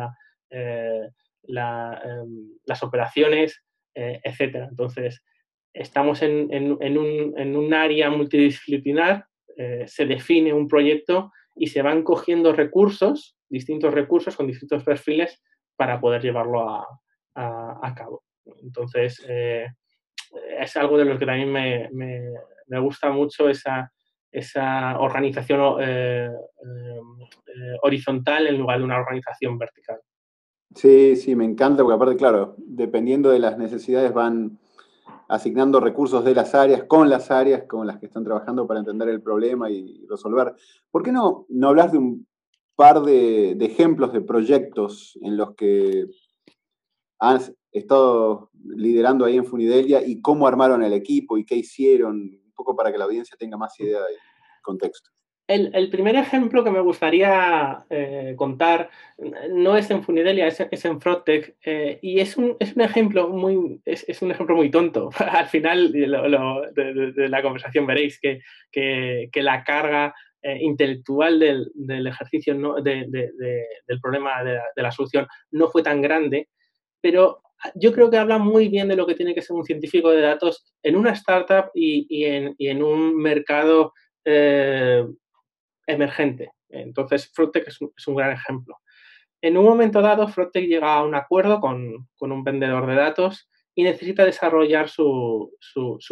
[0.51, 1.09] eh,
[1.49, 3.63] em, las operaciones,
[3.95, 4.67] etcétera.
[4.69, 5.23] Entonces,
[5.73, 9.25] estamos en, un, área multidisciplinar,
[9.87, 15.43] se define un proyecto y se van cogiendo recursos, distintos recursos con distintos perfiles
[15.77, 18.25] para poder llevarlo a, cabo.
[18.63, 21.89] Entonces, es algo de lo que también me,
[22.67, 23.93] me gusta mucho esa,
[24.31, 29.99] esa organización eh, eh, horizontal en lugar de una organización vertical.
[30.75, 34.59] Sí, sí, me encanta, porque aparte, claro, dependiendo de las necesidades van
[35.29, 39.09] asignando recursos de las áreas con las áreas con las que están trabajando para entender
[39.09, 40.55] el problema y resolver.
[40.91, 42.27] ¿Por qué no, no hablas de un
[42.77, 46.07] par de, ejemplos de proyectos en los que
[47.19, 52.53] has estado liderando ahí en Funidelia y cómo armaron el equipo y qué hicieron, un
[52.55, 54.17] poco para que la audiencia tenga más idea del
[54.63, 55.11] contexto?
[55.49, 58.91] El, primer ejemplo que me gustaría eh, contar
[59.51, 63.81] no es en Funidelia, es, en Frotec eh, y es un, es un, ejemplo muy
[63.85, 65.11] es, un ejemplo muy tonto.
[65.19, 68.41] Al final de, la conversación veréis que,
[68.73, 75.83] que, la carga eh, intelectual del, del ejercicio del problema de la, solución no fue
[75.83, 76.51] tan grande,
[77.01, 77.43] pero
[77.75, 80.21] yo creo que habla muy bien de lo que tiene que ser un científico de
[80.21, 83.93] datos en una startup y, y, en, y en, un mercado
[85.87, 86.53] emergente.
[86.69, 88.77] Entonces, Fruitech es un, gran ejemplo.
[89.41, 93.83] En un momento dado, Fruitech llega a un acuerdo con, un vendedor de datos y
[93.83, 95.51] necesita desarrollar su,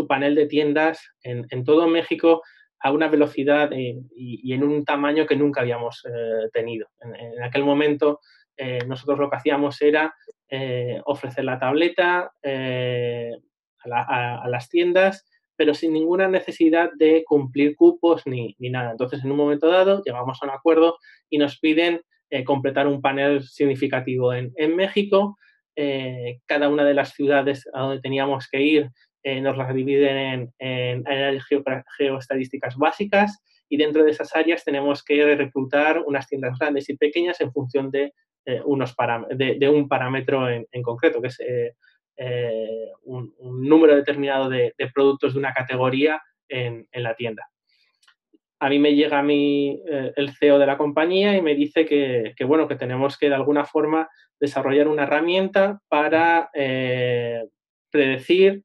[0.09, 2.43] panel de tiendas en, todo México
[2.81, 6.89] a una velocidad y, en un tamaño que nunca habíamos eh, tenido.
[7.01, 8.21] En, aquel momento,
[8.57, 10.15] eh, nosotros lo que hacíamos era
[10.49, 12.33] eh, ofrecer la tableta
[13.85, 15.25] a, las tiendas
[15.57, 18.91] pero sin ninguna necesidad de cumplir cupos ni, nada.
[18.91, 20.99] Entonces, en un momento dado, llegamos a un acuerdo
[21.31, 25.37] y nos piden eh, completar un panel significativo en, México.
[25.77, 28.91] Eh, cada una de las ciudades a donde teníamos que ir
[29.25, 31.45] eh, nos las dividen en, áreas
[31.99, 37.41] geoestadísticas básicas y dentro de esas áreas tenemos que reclutar unas tiendas grandes y pequeñas
[37.41, 38.13] en función de,
[38.65, 38.95] unos
[39.31, 41.41] de, un parámetro en, concreto, que es
[42.17, 47.49] eh, un, número determinado de, productos de una categoría en, la tienda.
[48.61, 51.85] A mí me llega a mí eh, el CEO de la compañía y me dice
[51.85, 54.09] que, bueno, que tenemos que de alguna forma
[54.39, 57.45] desarrollar una herramienta para eh,
[57.91, 58.63] predecir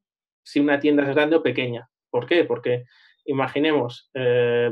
[0.49, 1.89] si una tienda es grande o pequeña.
[2.09, 2.43] ¿Por qué?
[2.43, 2.85] Porque
[3.25, 4.09] imaginemos,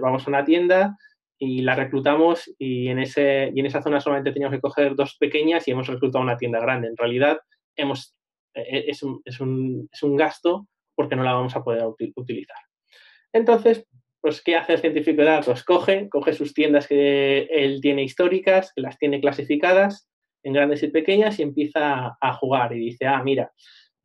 [0.01, 0.97] vamos a una tienda
[1.39, 5.17] y la reclutamos y en, ese, y en esa zona solamente teníamos que coger dos
[5.19, 6.87] pequeñas y hemos reclutado una tienda grande.
[6.87, 7.39] En realidad
[7.75, 8.17] hemos
[8.57, 11.83] e-, es un, es, un, es un, gasto porque no la vamos a poder
[12.15, 12.57] utilizar.
[13.31, 13.85] Entonces,
[14.19, 15.63] pues, ¿qué hace el científico de datos?
[15.63, 20.09] Coge, coge sus tiendas que él tiene históricas, las tiene clasificadas
[20.43, 23.51] en grandes y pequeñas y empieza a jugar y dice, ah, mira,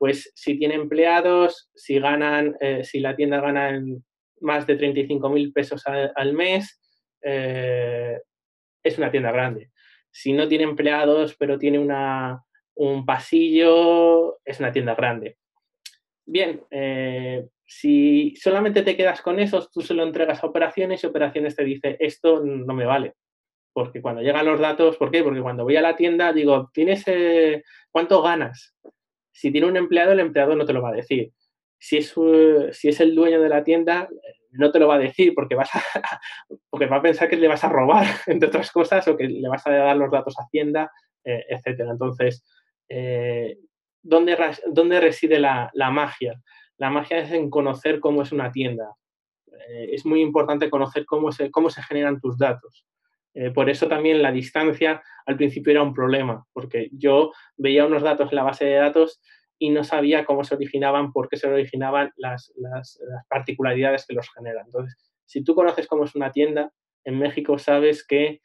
[0.03, 3.81] pues si tiene empleados, si ganan, eh, si la tienda gana
[4.41, 6.81] más de 35 mil pesos al, mes,
[7.23, 8.19] eh,
[8.83, 9.71] es una tienda grande.
[10.11, 12.43] Si no tiene empleados, pero tiene una,
[12.75, 15.37] un pasillo, es una tienda grande.
[16.27, 21.07] Bien, eh, si solamente te quedas con eso, tú se lo entregas a operaciones y
[21.07, 23.15] operaciones te dice, esto no me vale.
[23.73, 25.23] Porque cuando llegan los datos, ¿por qué?
[25.23, 27.05] Porque cuando voy a la tienda digo, ¿tienes
[27.93, 28.75] cuánto ganas?
[29.33, 31.33] Si tiene un empleado, el empleado no te lo va a decir.
[31.79, 32.15] Si es,
[32.73, 34.09] si es el dueño de la tienda,
[34.53, 35.83] no te lo va a decir porque, vas a,
[36.71, 39.49] porque va a pensar que le vas a robar, entre otras cosas, o que le
[39.49, 40.91] vas a dar los datos a Hacienda,
[41.25, 41.91] eh, etcétera.
[41.91, 42.45] Entonces,
[42.89, 43.59] eh,
[44.03, 44.37] ¿dónde,
[45.01, 46.41] reside la, magia?
[46.79, 48.95] La magia es en conocer cómo es una tienda.
[49.69, 52.87] Eh, es muy importante conocer cómo se, cómo se generan tus datos.
[53.35, 58.03] Eh, por eso también la distancia al principio era un problema, porque yo veía unos
[58.03, 59.21] datos en la base de datos
[59.59, 62.53] y no sabía cómo se originaban, por qué se originaban las,
[63.29, 64.67] particularidades que los generan.
[64.67, 66.73] Entonces, si tú conoces cómo es una tienda,
[67.05, 68.41] en México sabes que,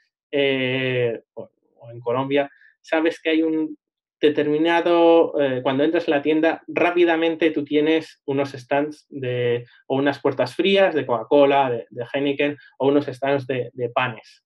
[1.33, 1.49] o
[1.91, 2.49] en Colombia,
[2.81, 3.77] sabes que hay un
[4.19, 10.19] determinado, eh, cuando entras en la tienda, rápidamente tú tienes unos stands de, o unas
[10.19, 14.43] puertas frías de Coca-Cola, de, Heineken, o unos stands de, panes.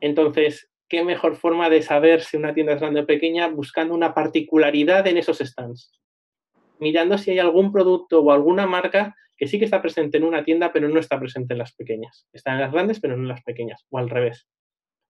[0.00, 3.48] Entonces, ¿qué mejor forma de saber si una tienda es grande o pequeña?
[3.48, 5.92] Buscando una particularidad en esos stands.
[6.78, 10.44] Mirando si hay algún producto o alguna marca que sí que está presente en una
[10.44, 12.26] tienda, pero no está presente en las pequeñas.
[12.32, 14.48] Está en las grandes, pero no en las pequeñas, o al revés.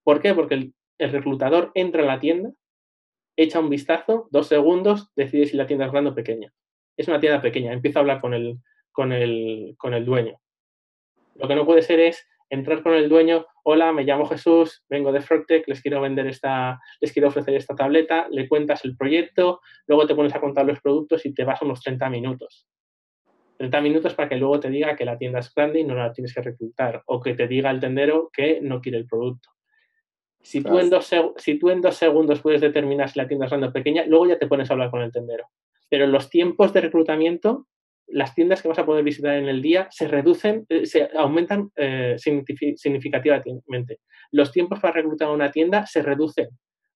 [0.03, 0.35] ¿Por qué?
[0.35, 2.51] Porque el reclutador entra a la tienda,
[3.37, 6.53] echa un vistazo, dos segundos, decide si la tienda es grande o pequeña.
[6.96, 8.59] Es una tienda pequeña, empieza a hablar con el,
[8.90, 10.40] con el, con el dueño.
[11.35, 15.13] Lo que no puede ser es entrar con el dueño, hola, me llamo Jesús, vengo
[15.13, 19.61] de Frogtech, les quiero vender esta, les quiero ofrecer esta tableta, le cuentas el proyecto,
[19.87, 22.67] luego te pones a contar los productos y te vas unos 30 minutos.
[23.59, 26.13] 30 minutos para que luego te diga que la tienda es grande y no la
[26.13, 29.49] tienes que reclutar, o que te diga el tendero que no quiere el producto.
[30.43, 33.51] Si tú, en dos, si tú en dos segundos puedes determinar si la tienda es
[33.51, 35.49] grande o pequeña, luego ya te pones a hablar con el tendero.
[35.89, 37.67] Pero los tiempos de reclutamiento,
[38.09, 41.71] las tiendas que vas a poder visitar en el día se reducen, eh, se aumentan
[41.77, 44.01] eh, significativamente.
[44.31, 46.49] Los tiempos para reclutar una tienda se reducen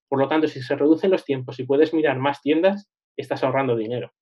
[0.08, 3.76] Por lo tanto, si se reducen los tiempos y puedes mirar más tiendas, estás ahorrando
[3.76, 4.12] dinero.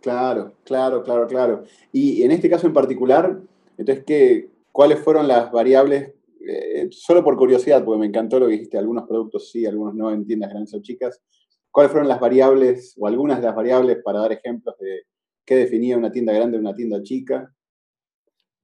[0.00, 1.64] Claro, claro, claro, claro.
[1.92, 3.38] Y en este caso en particular,
[3.78, 6.12] entonces, ¿qué, ¿cuáles fueron las variables?
[6.44, 10.10] Eh, solo por curiosidad, porque me encantó lo que dijiste, algunos productos sí, algunos no
[10.10, 11.22] en tiendas grandes o chicas.
[11.72, 15.04] ¿Cuáles fueron las variables o algunas de las variables para dar ejemplos de
[15.44, 17.50] qué definía una tienda grande de una tienda chica?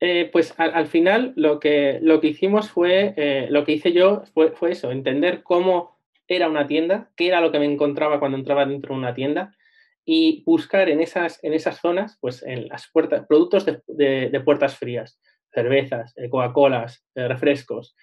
[0.01, 4.23] Eh, pues al, final lo que, lo que hicimos fue, eh, lo que hice yo
[4.33, 8.65] fue, eso, entender cómo era una tienda, qué era lo que me encontraba cuando entraba
[8.65, 9.57] dentro de una tienda
[10.05, 15.19] y buscar en esas, en esas zonas, pues en las puertas, productos de, puertas frías,
[15.53, 17.97] cervezas, eh, Coca-Colas, refrescos,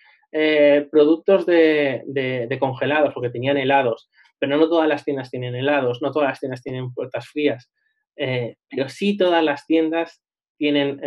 [0.92, 6.30] productos de, congelados, porque tenían helados, pero no todas las tiendas tienen helados, no todas
[6.30, 7.72] las tiendas tienen puertas frías,
[8.16, 10.22] pero sí todas las tiendas
[10.58, 11.02] tienen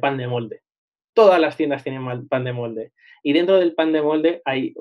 [0.00, 0.60] pan de molde.
[1.14, 2.92] Todas las tiendas tienen pan de molde.
[3.22, 4.74] Y dentro del pan de molde hay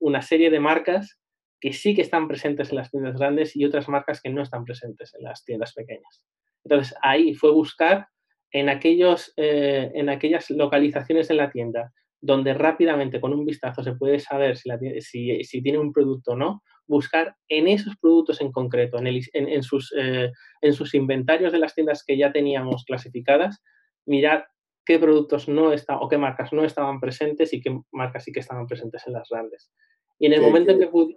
[0.00, 1.18] una serie de marcas
[1.62, 4.64] que sí que están presentes en las tiendas grandes y otras marcas que no están
[4.64, 6.24] presentes en las tiendas pequeñas.
[6.64, 8.08] Entonces, ahí fue buscar
[8.50, 13.94] en, aquellos, eh, en aquellas localizaciones en la tienda donde rápidamente con un vistazo se
[13.94, 18.98] puede saber si, si, tiene un producto o no, buscar en esos productos en concreto,
[18.98, 23.62] en, en, sus, eh, en sus inventarios de las tiendas que ya teníamos clasificadas,
[24.04, 24.46] mirar
[24.84, 28.40] qué productos no están o qué marcas no estaban presentes y qué marcas sí que
[28.40, 29.72] estaban presentes en las grandes.
[30.18, 31.16] Y en el momento en que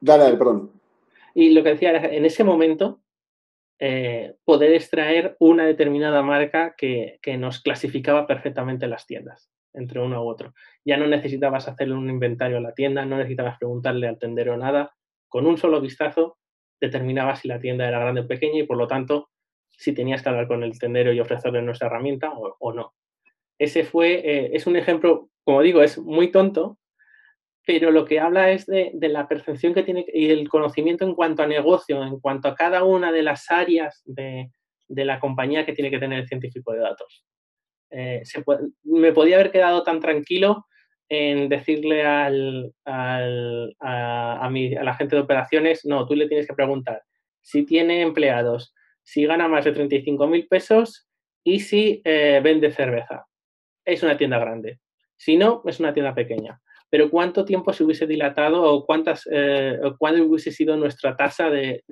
[0.00, 0.70] Dale, perdón.
[1.34, 3.00] Y lo que decía era, en ese momento,
[3.78, 10.28] eh, poder extraer una determinada marca que, nos clasificaba perfectamente las tiendas, entre uno u
[10.28, 10.54] otro.
[10.84, 14.94] Ya no necesitabas hacerle un inventario a la tienda, no necesitabas preguntarle al tendero nada.
[15.28, 16.38] Con un solo vistazo
[16.80, 19.30] determinabas si la tienda era grande o pequeña y, por lo tanto,
[19.70, 22.94] si tenías que hablar con el tendero y ofrecerle nuestra herramienta o, no.
[23.58, 26.78] Ese fue, eh, es un ejemplo, como digo, es muy tonto,
[27.66, 31.42] pero lo que habla es de, la percepción que tiene y el conocimiento en cuanto
[31.42, 34.50] a negocio, en cuanto a cada una de las áreas de,
[34.88, 37.24] la compañía que tiene que tener el científico de datos.
[37.90, 38.22] Eh,
[38.84, 40.66] me podía haber quedado tan tranquilo
[41.08, 43.20] en decirle al, a,
[44.50, 47.02] la gente de operaciones, no, tú le tienes que preguntar
[47.42, 51.08] si tiene empleados, si gana más de 35 mil pesos
[51.42, 53.26] y si eh, vende cerveza.
[53.84, 54.78] Es una tienda grande.
[55.16, 59.78] Si no, es una tienda pequeña pero ¿cuánto tiempo se hubiese dilatado o cuántas, eh,
[59.96, 61.84] cuál hubiese sido nuestra tasa de,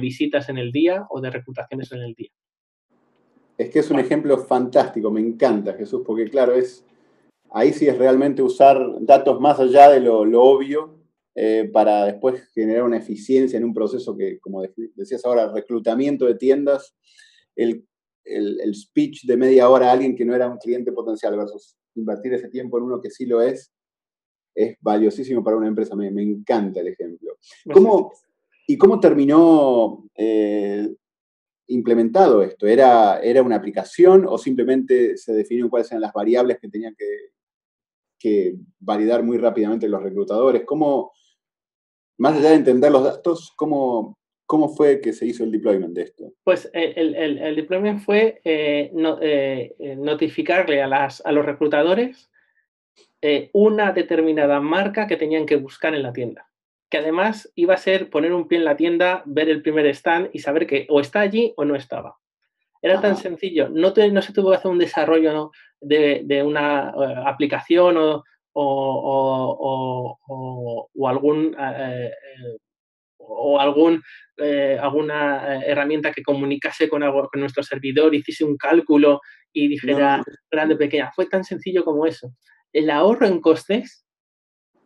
[0.00, 2.30] visitas en el día o de reclutaciones en el día?
[3.56, 6.84] Es que es un ejemplo fantástico, me encanta Jesús, porque claro, es,
[7.50, 10.98] ahí sí es realmente usar datos más allá de lo, obvio
[11.34, 14.62] eh, para después generar una eficiencia en un proceso que, como
[14.96, 16.96] decías ahora, reclutamiento de tiendas,
[17.54, 17.86] el,
[18.24, 22.34] el speech de media hora a alguien que no era un cliente potencial versus invertir
[22.34, 23.72] ese tiempo en uno que sí lo es,
[24.54, 25.96] es valiosísimo para una empresa.
[25.96, 27.36] Me, encanta el ejemplo.
[27.72, 28.12] ¿Cómo,
[28.66, 30.94] ¿Y cómo terminó eh,
[31.68, 32.66] implementado esto?
[32.66, 37.06] ¿Era, ¿Era una aplicación o simplemente se definió cuáles eran las variables que tenían que,
[38.80, 40.64] validar muy rápidamente los reclutadores?
[40.64, 41.12] ¿Cómo,
[42.18, 46.02] más allá de entender los datos, cómo, ¿Cómo fue que se hizo el deployment de
[46.02, 46.32] esto?
[46.42, 52.30] Pues eh, el, deployment fue eh, notificarle a, las, a los reclutadores
[53.26, 56.46] eh, una determinada marca que tenían que buscar en la tienda.
[56.94, 60.30] Que además iba a ser poner un pie en la tienda, ver el primer stand
[60.32, 62.18] y saber que o está allí o no estaba.
[62.80, 63.68] Era tan sencillo.
[63.68, 68.22] No, no, se tuvo que hacer un desarrollo de, una eh, aplicación o,
[70.94, 72.12] o, algún eh,
[73.18, 74.00] o algún,
[74.80, 79.20] alguna herramienta que comunicase con, con, nuestro servidor, hiciese un cálculo
[79.52, 81.10] y dijera grande, pequeña.
[81.12, 82.30] Fue tan sencillo como eso
[82.72, 84.06] el ahorro en costes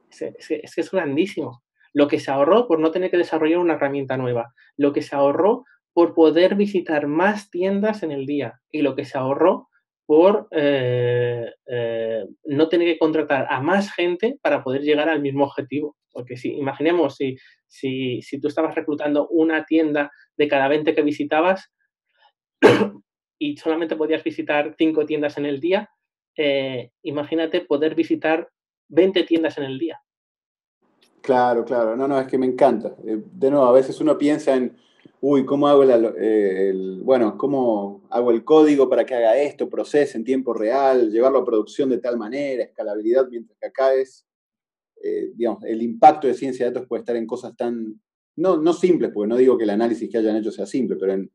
[0.08, 1.62] es, es grandísimo.
[1.98, 5.16] Lo que se ahorró por no tener que desarrollar una herramienta nueva, lo que se
[5.16, 9.68] ahorró por poder visitar más tiendas en el día y lo que se ahorró
[10.06, 15.42] por eh, eh, no tener que contratar a más gente para poder llegar al mismo
[15.42, 15.96] objetivo.
[16.12, 17.36] Porque si imaginemos si,
[17.66, 21.72] si, si tú estabas reclutando una tienda de cada 20 que visitabas
[23.40, 25.90] y solamente podías visitar cinco tiendas en el día,
[26.36, 28.48] eh, imagínate poder visitar
[28.86, 30.00] 20 tiendas en el día.
[31.22, 31.96] Claro, claro.
[31.96, 32.96] No, no, es que me encanta.
[33.04, 34.76] Eh, de nuevo, a veces uno piensa en,
[35.20, 40.16] uy, ¿cómo hago eh, el, bueno, cómo hago el código para que haga esto, procese
[40.16, 44.26] en tiempo real, llevarlo a producción de tal manera, escalabilidad, mientras que acá es,
[45.34, 48.00] digamos, el impacto de ciencia de datos puede estar en cosas tan,
[48.36, 51.12] no, no simples, porque no digo que el análisis que hayan hecho sea simple, pero
[51.12, 51.30] en,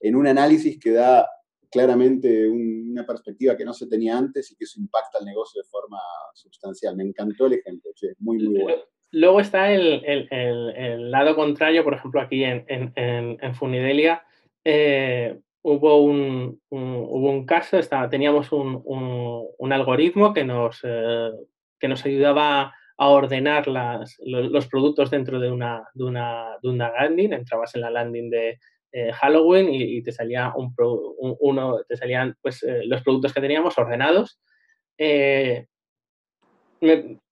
[0.00, 1.26] en un análisis que da
[1.70, 5.68] claramente una perspectiva que no se tenía antes y que eso impacta el negocio de
[5.68, 5.98] forma
[6.34, 6.96] sustancial.
[6.96, 8.82] Me encantó el ejemplo, che, muy, muy bueno.
[9.10, 14.22] Luego está el, lado contrario, por ejemplo, aquí en, en, Funidelia
[14.64, 21.30] eh, hubo, un, hubo un caso, estaba, teníamos un, algoritmo que nos, eh,
[21.78, 26.90] que nos ayudaba a ordenar las, los, productos dentro de una, de, una, de una
[26.90, 28.58] landing, entrabas en la landing de,
[28.92, 30.74] eh, Halloween y, te salía un,
[31.40, 34.38] uno, te salían pues, los productos que teníamos ordenados.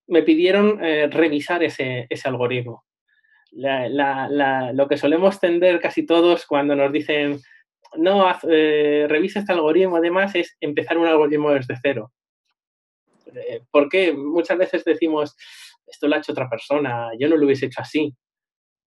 [0.07, 2.85] Me pidieron eh, revisar ese, algoritmo.
[3.51, 7.39] lo que solemos tender casi todos cuando nos dicen,
[7.95, 12.11] no, eh, revisa este algoritmo, además, es empezar un algoritmo desde cero.
[13.35, 15.35] Eh, porque muchas veces decimos,
[15.85, 18.13] esto lo ha hecho otra persona, yo no lo hubiese hecho así.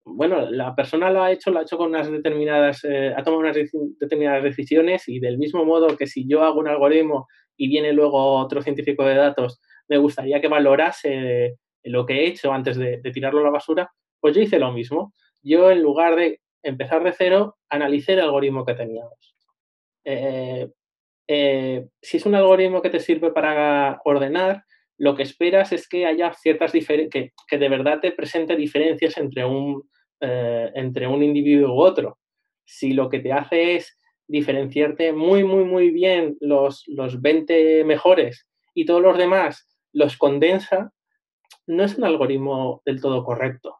[0.06, 3.56] Bueno, la persona lo ha hecho, lo ha hecho con unas determinadas, ha tomado unas
[3.98, 8.36] determinadas decisiones y del mismo modo que si yo hago un algoritmo y viene luego
[8.38, 13.40] otro científico de datos me gustaría que valorase lo que he hecho antes de, tirarlo
[13.40, 15.12] a la basura, pues yo hice lo mismo.
[15.42, 19.36] Yo, en lugar de empezar de cero, analicé el algoritmo que teníamos.
[20.04, 20.68] Eh,
[21.28, 24.64] eh, si es un algoritmo que te sirve para ordenar,
[24.96, 29.44] lo que esperas es que haya ciertas diferencias, que, de verdad te presente diferencias entre
[29.44, 29.88] un,
[30.20, 32.18] eh, entre un individuo u otro.
[32.64, 38.46] Si lo que te hace es diferenciarte muy, muy, muy bien los, los 20 mejores
[38.72, 40.92] y todos los demás los condensa,
[41.66, 43.76] no es un algoritmo del todo correcto.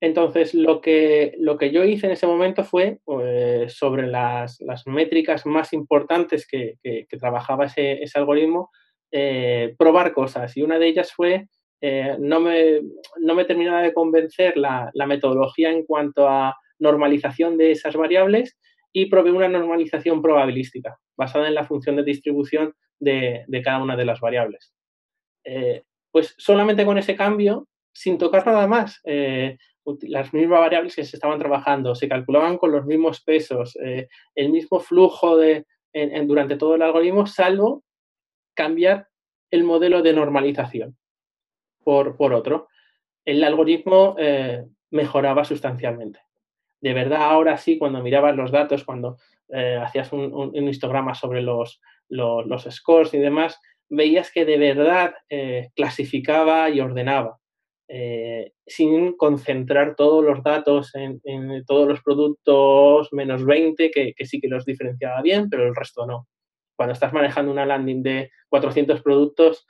[0.00, 5.46] Entonces, lo que, lo que yo hice en ese momento fue, pues, sobre las, métricas
[5.46, 6.76] más importantes que,
[7.18, 8.70] trabajaba ese, algoritmo,
[9.10, 10.56] eh, probar cosas.
[10.56, 11.46] Y una de ellas fue,
[11.80, 12.80] eh, no, me,
[13.18, 18.58] no me terminaba de convencer la, metodología en cuanto a normalización de esas variables
[18.92, 24.04] y probé una normalización probabilística, basada en la función de distribución de cada una de
[24.04, 24.74] las variables.
[25.44, 29.58] Eh, pues solamente con ese cambio, sin tocar nada más, eh,
[30.02, 34.50] las mismas variables que se estaban trabajando, se calculaban con los mismos pesos, eh, el
[34.50, 35.66] mismo flujo de,
[36.24, 37.84] durante todo el algoritmo, salvo
[38.54, 39.08] cambiar
[39.50, 40.96] el modelo de normalización
[41.84, 42.68] por, por otro.
[43.24, 44.16] El algoritmo
[44.90, 46.20] mejoraba sustancialmente.
[46.80, 49.18] De verdad, ahora sí, cuando mirabas los datos, cuando
[49.80, 56.70] hacías un, histograma sobre los, los scores y demás, veías que de verdad eh, clasificaba
[56.70, 57.38] y ordenaba,
[57.88, 61.20] eh, sin concentrar todos los datos en,
[61.66, 66.26] todos los productos menos 20, que, sí que los diferenciaba bien, pero el resto no.
[66.76, 69.66] Cuando estás manejando una landing de 400 productos,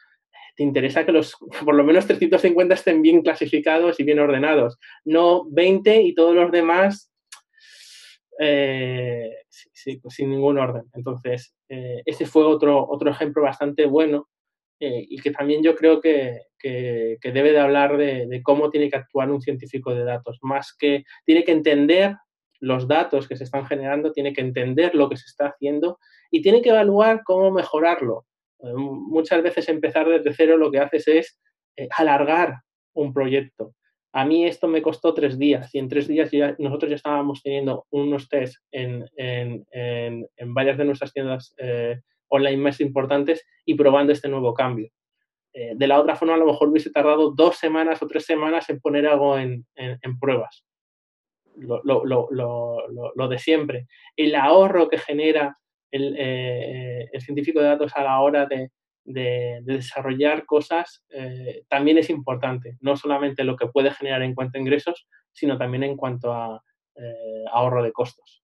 [0.57, 5.45] te interesa que los por lo menos 350 estén bien clasificados y bien ordenados, no
[5.51, 7.14] 20 y todos los demás
[8.39, 9.31] eh,
[10.03, 10.85] pues sin ningún orden.
[10.95, 14.29] Entonces, eh, ese fue otro, otro ejemplo bastante bueno
[14.81, 19.31] eh, y que también yo creo que, debe de hablar de, cómo tiene que actuar
[19.31, 22.17] un científico de datos, más que tiene que entender
[22.61, 25.99] los datos que se están generando, tiene que entender lo que se está haciendo
[26.31, 28.25] y tiene que evaluar cómo mejorarlo.
[28.63, 31.39] muchas veces empezar desde cero lo que haces es
[31.91, 32.55] alargar
[32.95, 33.75] un proyecto.
[34.17, 37.85] A mí esto me costó tres días y en tres días nosotros ya estábamos teniendo
[37.91, 39.05] unos test en,
[40.55, 44.89] varias de nuestras tiendas eh, online más importantes y probando este nuevo cambio.
[45.53, 48.71] Eh, de la otra forma, a lo mejor hubiese tardado dos semanas o tres semanas
[48.71, 49.67] en poner algo en,
[50.21, 50.65] pruebas.
[51.57, 53.89] Lo, de siempre.
[54.17, 55.59] El ahorro que genera
[55.91, 58.71] el, eh, el científico de datos a la hora de,
[59.05, 64.59] de, desarrollar cosas eh, también es importante, no solamente lo que puede generar en cuanto
[64.59, 66.63] a ingresos, sino también en cuanto a
[66.97, 68.43] eh, ahorro de costos.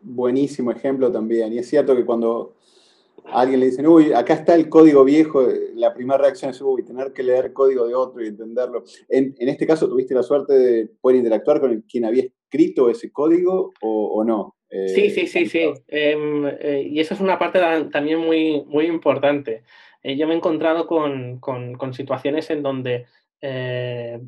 [0.00, 1.52] Buenísimo ejemplo también.
[1.52, 2.56] Y es cierto que cuando
[3.26, 6.84] a alguien le dicen, uy, acá está el código viejo, la primera reacción es, uy,
[6.84, 8.84] tener que leer código de otro y entenderlo.
[9.08, 13.72] En, este caso, ¿tuviste la suerte de poder interactuar con quien había escrito ese código
[13.80, 14.55] o no?
[14.70, 15.72] Sí, sí, sí, sí.
[15.88, 17.60] Em, eh, y eso es una parte
[17.90, 19.64] también muy, muy importante.
[20.02, 21.40] Eh, yo me he encontrado con,
[21.92, 23.06] situaciones en donde
[23.40, 24.20] eh,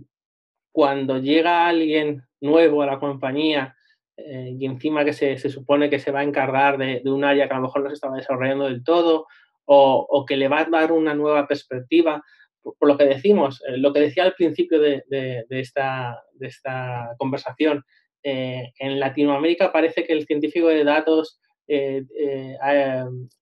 [0.73, 3.75] cuando llega alguien nuevo a la compañía
[4.17, 7.59] y encima que se, supone que se va a encargar de, un área que a
[7.59, 9.27] lo mejor no se estaba desarrollando del todo
[9.65, 12.21] o, que le va a dar una nueva perspectiva,
[12.63, 15.05] por, lo que decimos, lo que decía al principio de,
[15.51, 17.85] esta, de esta conversación,
[18.31, 22.57] eh, en Latinoamérica parece que el científico de datos, eh, eh,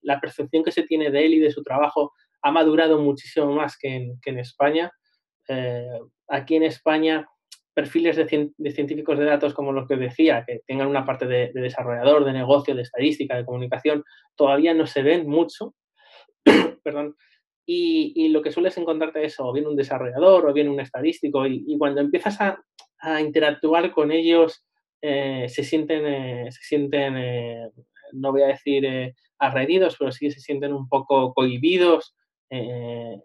[0.01, 3.77] la percepción que se tiene de él y de su trabajo ha madurado muchísimo más
[3.77, 4.89] que en, España.
[6.29, 7.27] aquí en España
[7.73, 12.23] perfiles de, científicos de datos como los que decía, que tengan una parte de, desarrollador,
[12.23, 15.75] de negocio, de estadística, de comunicación, todavía no se ven mucho.
[16.83, 17.17] Perdón.
[17.65, 21.45] Y, lo que sueles encontrarte es o bien un desarrollador o bien un estadístico.
[21.45, 24.66] Y, cuando empiezas a, interactuar con ellos,
[25.01, 27.69] eh, se sienten, eh, se sienten eh,
[28.13, 32.15] no voy a decir arredidos, pero sí se sienten un poco cohibidos
[32.49, 33.21] en,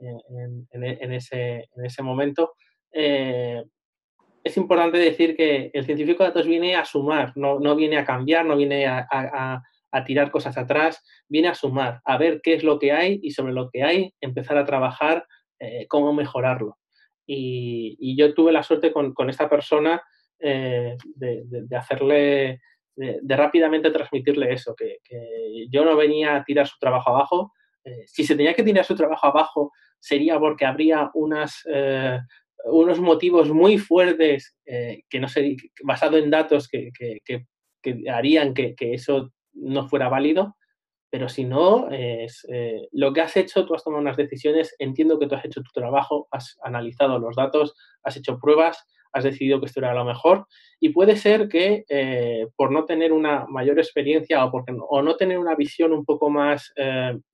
[1.13, 2.55] ese, en, ese, momento
[2.93, 8.05] es importante decir que el científico de datos viene a sumar, no, no viene a
[8.05, 9.63] cambiar, no viene a,
[10.05, 13.53] tirar cosas atrás, viene a sumar, a ver qué es lo que hay y sobre
[13.53, 15.25] lo que hay empezar a trabajar
[15.89, 16.77] cómo mejorarlo.
[17.27, 20.03] Y, yo tuve la suerte con, esta persona
[20.43, 22.61] eh, de, hacerle,
[22.97, 24.99] de, rápidamente transmitirle eso, que,
[25.71, 27.53] yo no venía a tirar su trabajo abajo.
[27.85, 31.65] Eh, si se tenía que tirar su trabajo abajo sería porque habría unas
[32.65, 36.91] unos motivos muy fuertes eh, que no sé, basado en datos que,
[38.11, 40.57] harían que, eso no fuera válido,
[41.11, 45.19] pero si no, es, eh, lo que has hecho, tú has tomado unas decisiones, entiendo
[45.19, 49.61] que tú has hecho tu trabajo, has analizado los datos, has hecho pruebas, has decidido
[49.61, 50.47] que esto era lo mejor
[50.81, 55.17] y puede ser que eh, por no tener una mayor experiencia o, porque, o no
[55.17, 56.73] tener una visión un poco más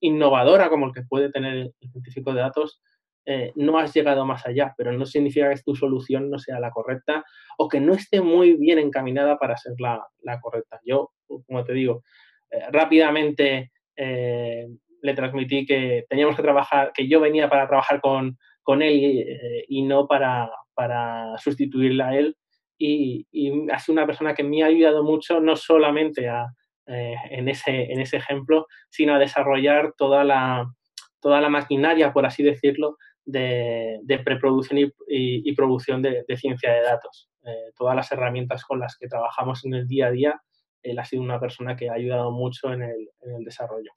[0.01, 2.83] innovadora como el que puede tener el científico de datos,
[3.31, 6.71] eh, no has llegado más allá, pero no significa que tu solución no sea la
[6.71, 7.27] correcta
[7.59, 10.81] o que no esté muy bien encaminada para ser la, correcta.
[10.83, 12.05] Yo, como te digo,
[12.51, 14.67] eh, rápidamente eh,
[15.03, 19.27] le transmití que teníamos que trabajar, que yo venía para trabajar con, con él
[19.69, 22.37] y, no para, para sustituirla a él.
[22.79, 23.27] Y,
[23.73, 26.47] ha sido una persona que me ha ayudado mucho, no solamente a,
[26.87, 30.73] en, ese, en ese ejemplo, sino a desarrollar toda la,
[31.21, 37.29] toda la maquinaria, por así decirlo, de, preproducción y, producción de, ciencia de datos.
[37.45, 40.43] Eh, todas las herramientas con las que trabajamos en el día a día,
[40.83, 43.91] él ha sido una persona que ha ayudado mucho en el, desarrollo.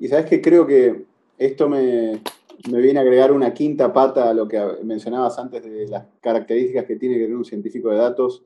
[0.00, 1.04] Y sabes que creo que
[1.38, 2.20] esto me,
[2.66, 6.96] viene a agregar una quinta pata a lo que mencionabas antes de las características que
[6.96, 8.44] tiene que tener un científico de datos.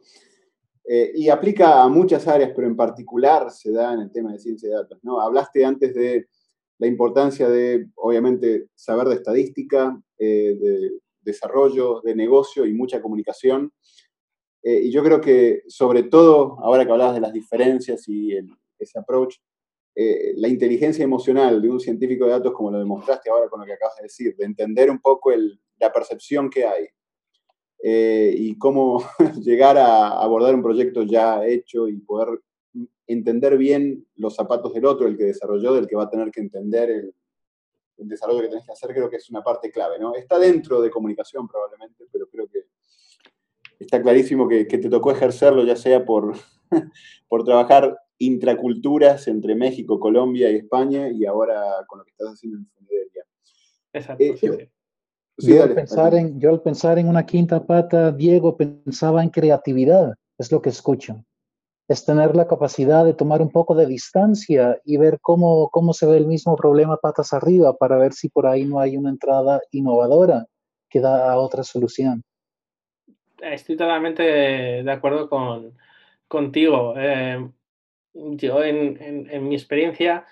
[0.91, 4.39] Eh, y aplica a muchas áreas, pero en particular se da en el tema de
[4.39, 4.99] ciencia de datos.
[5.03, 5.21] ¿no?
[5.21, 6.29] Hablaste antes de
[6.79, 13.73] la importancia de, obviamente, saber de estadística, eh, de desarrollo, de negocio y mucha comunicación.
[14.63, 18.33] Eh, y yo creo que, sobre todo, ahora que hablabas de las diferencias y
[18.79, 19.37] ese approach,
[20.01, 23.67] eh, la inteligencia emocional de un científico de datos, como lo demostraste ahora con lo
[23.67, 25.33] que acabas de decir, de entender un poco
[25.79, 26.87] la percepción que hay
[27.81, 29.03] y cómo
[29.43, 32.41] llegar a abordar un proyecto ya hecho y poder
[33.09, 36.41] entender bien los zapatos del otro, el que desarrolló, del que va a tener que
[36.41, 37.15] entender el,
[37.97, 40.15] desarrollo que tenés que hacer, creo que es una parte clave, ¿no?
[40.15, 42.67] Está dentro de comunicación probablemente, pero creo que
[43.81, 46.35] está clarísimo que, te tocó ejercerlo, ya sea por,
[47.29, 52.59] por trabajar intraculturas entre México, Colombia y España, y ahora con lo que estás haciendo
[52.59, 53.25] en Funderia.
[53.93, 54.25] Exacto.
[54.25, 54.71] Eh,
[55.39, 60.15] yo, al pensar en, yo al pensar en una quinta pata, Diego, pensaba en creatividad,
[60.37, 61.25] es lo que escucho
[61.89, 66.07] es tener la capacidad de tomar un poco de distancia y ver cómo, cómo se
[66.07, 69.63] ve el mismo problema patas arriba para ver si por ahí no hay una entrada
[69.73, 70.45] innovadora
[70.91, 72.23] que da a otra solución.
[73.41, 75.73] Estoy totalmente de acuerdo con,
[76.29, 76.93] contigo.
[76.99, 77.49] Eh,
[78.15, 80.27] yo en, mi experiencia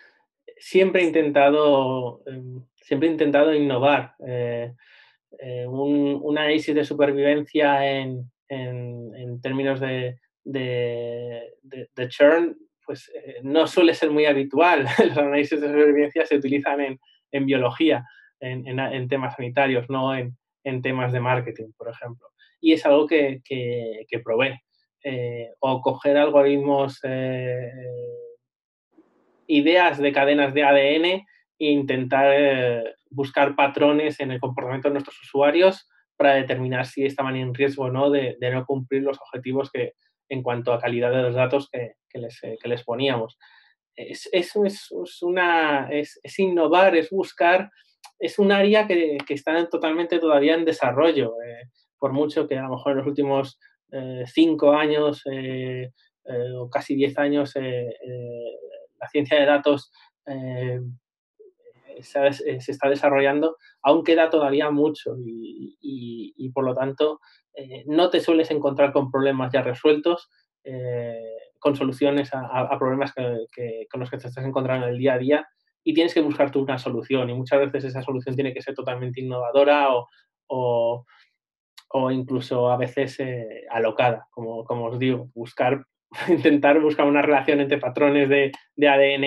[0.59, 4.15] siempre he intentado, em, siempre he intentado innovar.
[4.27, 4.73] Eh,
[5.41, 8.31] eh, un, análisis de supervivencia en
[9.43, 14.87] términos de, de, de, churn pues, eh, no suele ser muy habitual.
[15.09, 17.01] Los análisis de supervivencia se utilizan en,
[17.33, 18.05] en biología,
[18.41, 20.37] en, en, temas sanitarios, no en,
[20.83, 22.29] temas de marketing, por ejemplo.
[22.61, 24.63] Y es algo que, que, probé.
[25.09, 27.71] Eh, o coger algoritmos, eh,
[29.47, 35.89] ideas de cadenas de ADN e intentar buscar patrones en el comportamiento de nuestros usuarios
[36.17, 39.93] para determinar si estaban en riesgo o no de, no cumplir los objetivos que,
[40.29, 43.39] en cuanto a calidad de los datos que, les, eh, les, poníamos.
[43.95, 47.71] Es, es, es una, es, innovar, es buscar,
[48.19, 52.63] es un área que, que está totalmente todavía en desarrollo, eh, por mucho que a
[52.63, 53.76] lo mejor en los últimos eh,
[54.27, 55.23] cinco años
[56.57, 59.91] o casi diez años la ciencia de datos
[62.03, 67.21] se, está desarrollando, aún queda todavía mucho y, por lo tanto
[67.55, 70.31] eh, no te sueles encontrar con problemas ya resueltos,
[70.65, 75.15] eh, con soluciones a, problemas que, con los que te estás encontrando en el día
[75.15, 75.47] a día
[75.83, 78.75] y tienes que buscar tú una solución y muchas veces esa solución tiene que ser
[78.75, 79.89] totalmente innovadora
[80.49, 81.05] o
[82.11, 83.19] incluso a veces
[83.71, 85.85] alocada, como, como os digo, buscar
[86.29, 88.53] intentar buscar una relación entre patrones de,
[88.87, 89.25] ADN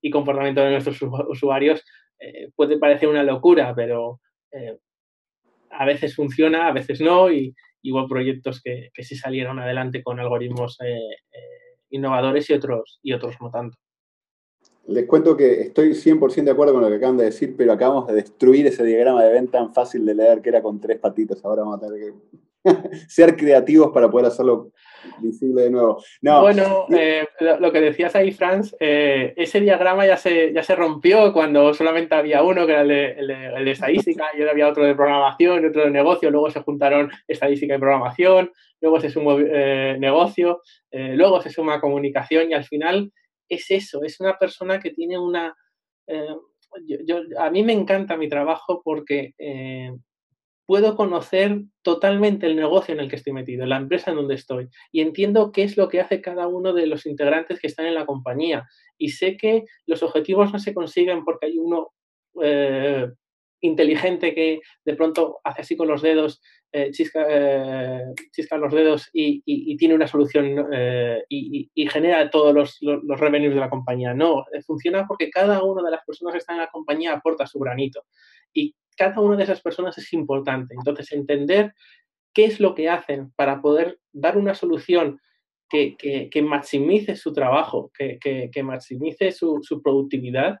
[0.00, 0.98] y, comportamiento de nuestros
[1.28, 1.84] usuarios
[2.18, 4.20] eh, puede parecer una locura, pero
[4.52, 4.78] eh,
[5.70, 7.54] a veces funciona, a veces no, y,
[7.84, 11.16] hubo proyectos que, que, sí salieron adelante con algoritmos eh,
[11.90, 13.76] innovadores y otros, y otros no tanto.
[14.86, 18.06] Les cuento que estoy 100% de acuerdo con lo que acaban de decir, pero acabamos
[18.08, 21.44] de destruir ese diagrama de venta tan fácil de leer que era con tres patitos.
[21.44, 22.12] Ahora vamos a tener que
[23.08, 24.72] ser creativos para poder hacerlo
[25.20, 26.02] visible de nuevo.
[26.20, 27.26] Bueno, eh,
[27.60, 32.14] lo que decías ahí, Franz, eh, ese diagrama ya se, ya se rompió cuando solamente
[32.14, 35.90] había uno, que era el de, estadística, y ahora había otro de programación otro de
[35.90, 40.62] negocio, luego se juntaron estadística y programación, luego se sumó eh, negocio,
[40.92, 43.12] luego se suma comunicación y al final
[43.54, 45.56] es eso, es una persona que tiene una...
[47.38, 49.34] a mí me encanta mi trabajo porque
[50.66, 54.68] puedo conocer totalmente el negocio en el que estoy metido, la empresa en donde estoy,
[54.90, 57.94] y entiendo qué es lo que hace cada uno de los integrantes que están en
[57.94, 58.66] la compañía.
[58.96, 61.92] Y sé que los objetivos no se consiguen porque hay uno
[62.42, 63.06] eh,
[63.62, 69.08] inteligente que de pronto hace así con los dedos, eh, chisca, eh, chisca, los dedos
[69.12, 70.66] y, tiene una solución
[71.28, 74.14] y, genera todos los, los, revenues de la compañía.
[74.14, 77.58] No, funciona porque cada una de las personas que están en la compañía aporta su
[77.58, 78.04] granito.
[78.52, 80.74] Y cada una de esas personas es importante.
[80.76, 81.72] Entonces, entender
[82.34, 85.20] qué es lo que hacen para poder dar una solución
[85.68, 90.58] que, maximice su trabajo, que, maximice su, productividad,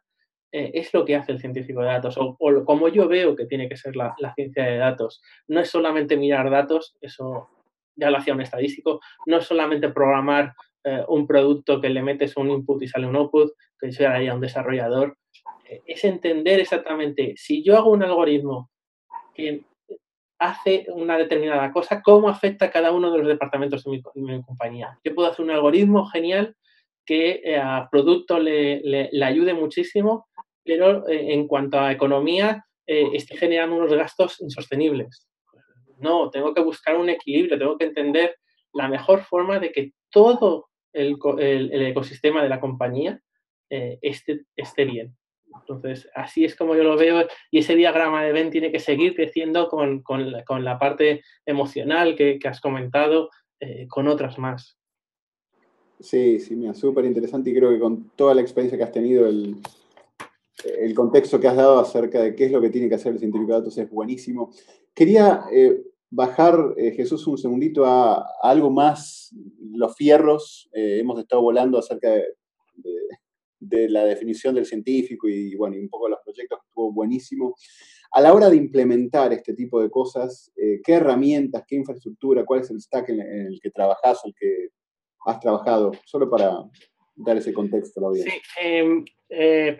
[0.52, 3.68] eh, es lo que hace el científico de datos, o, como yo veo que tiene
[3.68, 5.22] que ser la, ciencia de datos.
[5.48, 7.48] No es solamente mirar datos, eso
[7.96, 12.36] ya lo hacía un estadístico, no es solamente programar eh, un producto que le metes
[12.36, 15.16] un input y sale un output, que sea un desarrollador,
[15.86, 18.70] es entender exactamente, si yo hago un algoritmo
[19.34, 19.64] que
[20.42, 24.98] hace una determinada cosa, cómo afecta a cada uno de los departamentos de mi, compañía.
[25.04, 26.56] Yo puedo hacer un algoritmo genial
[27.06, 30.26] que eh, a producto le, ayude muchísimo,
[30.64, 35.28] pero eh, en cuanto a economía eh, esté generando unos gastos insostenibles.
[35.98, 38.36] No, tengo que buscar un equilibrio, tengo que entender
[38.72, 41.16] la mejor forma de que todo el,
[41.72, 43.20] ecosistema de la compañía
[43.68, 45.16] esté, esté bien.
[45.60, 49.14] Entonces, así es como yo lo veo y ese diagrama de Ben tiene que seguir
[49.14, 50.02] creciendo con,
[50.64, 54.78] la, parte emocional que, has comentado, eh, con otras más.
[56.00, 59.26] Sí, sí, mira, súper interesante y creo que con toda la experiencia que has tenido,
[59.26, 59.56] el,
[60.94, 63.52] contexto que has dado acerca de qué es lo que tiene que hacer el científico
[63.52, 64.52] de datos es buenísimo.
[64.94, 69.34] Quería eh, bajar, eh, Jesús, un segundito a, algo más,
[69.74, 70.68] los fierros.
[70.72, 72.10] hemos estado volando acerca
[73.62, 77.54] de la definición del científico y, bueno, y un poco los proyectos estuvo buenísimo.
[78.10, 82.60] A la hora de implementar este tipo de cosas, eh, ¿qué herramientas, qué infraestructura, cuál
[82.60, 84.68] es el stack en, el que trabajas o el que
[85.26, 85.92] has trabajado?
[86.04, 86.52] Solo para
[87.14, 88.12] dar ese contexto.
[88.14, 89.78] Sí, em, eh,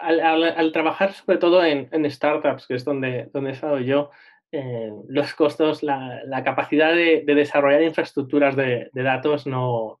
[0.00, 4.10] al, trabajar sobre todo en, startups, que es donde, donde he estado yo,
[4.50, 10.00] eh, los costos, la, capacidad de, desarrollar infraestructuras de, datos no,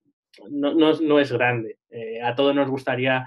[0.50, 1.78] no, no, es grande.
[1.90, 3.26] Eh, a todos nos gustaría,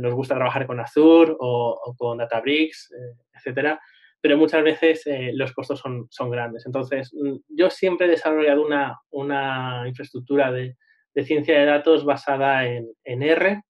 [0.00, 2.90] nos gusta trabajar con Azure o, con Databricks,
[3.34, 3.78] etcétera,
[4.22, 6.64] pero muchas veces los costos son, son, grandes.
[6.64, 10.76] Entonces, mm, yo siempre he desarrollado una, una infraestructura de,
[11.16, 13.62] de, ciencia de datos basada en, en R,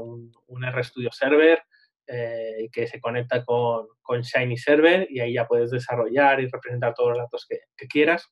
[0.00, 1.62] un, un, RStudio Server,
[2.06, 7.10] que se conecta con, con, Shiny Server y ahí ya puedes desarrollar y representar todos
[7.10, 8.28] los datos que, que quieras.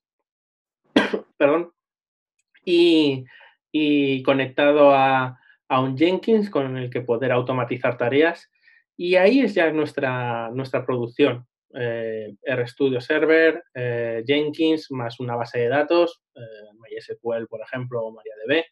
[1.38, 1.72] Perdón.
[2.64, 3.24] Y,
[3.78, 5.38] y conectado a,
[5.68, 8.50] un Jenkins con el que poder automatizar tareas.
[8.96, 11.46] Y ahí es ya nuestra, nuestra producción.
[11.74, 16.40] Eh, RStudio Server, eh, Jenkins, más una base de datos, eh,
[16.78, 18.64] MySQL, por ejemplo, o MariaDB.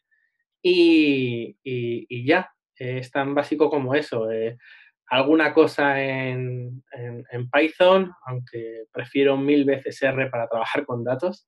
[0.61, 4.27] Y, y, ya, es tan básico como eso.
[5.07, 6.83] alguna cosa en,
[7.51, 11.47] Python, aunque prefiero mil veces R para trabajar con datos.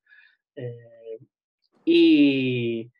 [1.85, 2.91] y,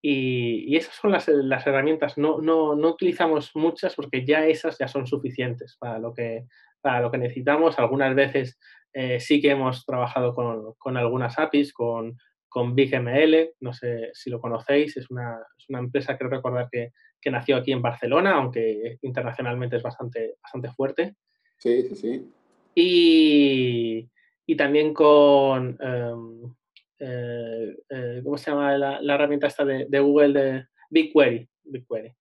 [0.00, 1.28] y, esas son las,
[1.66, 2.16] herramientas.
[2.16, 6.46] No, no, no, utilizamos muchas porque ya esas ya son suficientes para lo que,
[6.86, 7.80] para lo que necesitamos.
[7.80, 8.60] Algunas veces
[8.92, 12.16] eh, sí que hemos trabajado con, con algunas APIs, con,
[12.48, 16.92] con BigML, no sé si lo conocéis, es una, es una empresa, creo recordar, que,
[17.20, 21.16] que, nació aquí en Barcelona, aunque internacionalmente es bastante, bastante fuerte.
[21.58, 22.30] Sí, sí, sí.
[22.72, 24.08] Y,
[24.46, 26.54] y también con, em,
[27.00, 31.48] eh, eh, ¿cómo se llama la, herramienta esta de, Google de BigQuery?
[31.64, 32.14] BigQuery.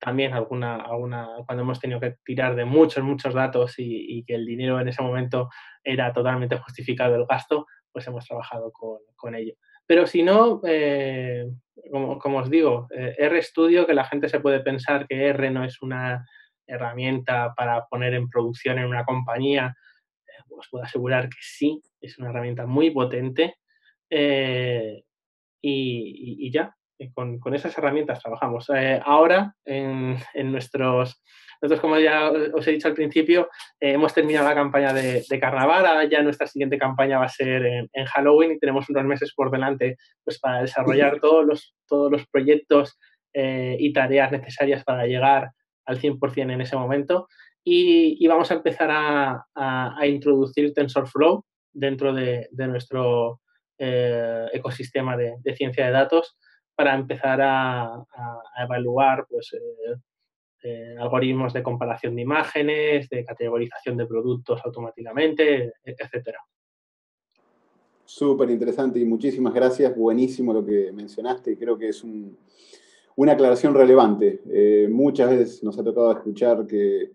[0.00, 4.44] También alguna, alguna, cuando hemos tenido que tirar de muchos, muchos datos y, que el
[4.44, 5.50] dinero en ese momento
[5.84, 9.54] era totalmente justificado el gasto, pues hemos trabajado con, con ello.
[9.86, 10.60] Pero si no,
[11.90, 12.88] como, como, os digo,
[13.18, 16.24] RStudio, que la gente se puede pensar que R no es una
[16.66, 19.76] herramienta para poner en producción en una compañía,
[20.58, 23.56] os puedo asegurar que sí, es una herramienta muy potente.
[24.10, 25.04] Eh,
[25.60, 26.74] y, ya,
[27.10, 28.70] con, con, esas herramientas trabajamos.
[28.74, 31.22] Eh, ahora, en, en, nuestros,
[31.60, 33.48] nosotros, como ya os he dicho al principio,
[33.80, 37.28] eh, hemos terminado la campaña de, de, carnaval, ahora ya nuestra siguiente campaña va a
[37.28, 41.74] ser en, en, Halloween y tenemos unos meses por delante pues, para desarrollar todos los,
[41.86, 42.98] todos los proyectos
[43.34, 45.52] y tareas necesarias para llegar
[45.86, 47.28] al 100% en ese momento.
[47.64, 53.40] Y, vamos a empezar a, introducir TensorFlow dentro de, nuestro
[53.78, 56.36] eh, ecosistema de, ciencia de datos
[56.82, 58.04] para empezar a,
[58.60, 59.94] evaluar pues, eh,
[60.64, 66.40] eh, algoritmos de comparación de imágenes, de categorización de productos automáticamente, etcétera.
[68.04, 69.96] Súper interesante y muchísimas gracias.
[69.96, 71.56] Buenísimo lo que mencionaste.
[71.56, 74.40] Creo que es una aclaración relevante.
[74.90, 77.12] muchas veces nos ha tocado escuchar que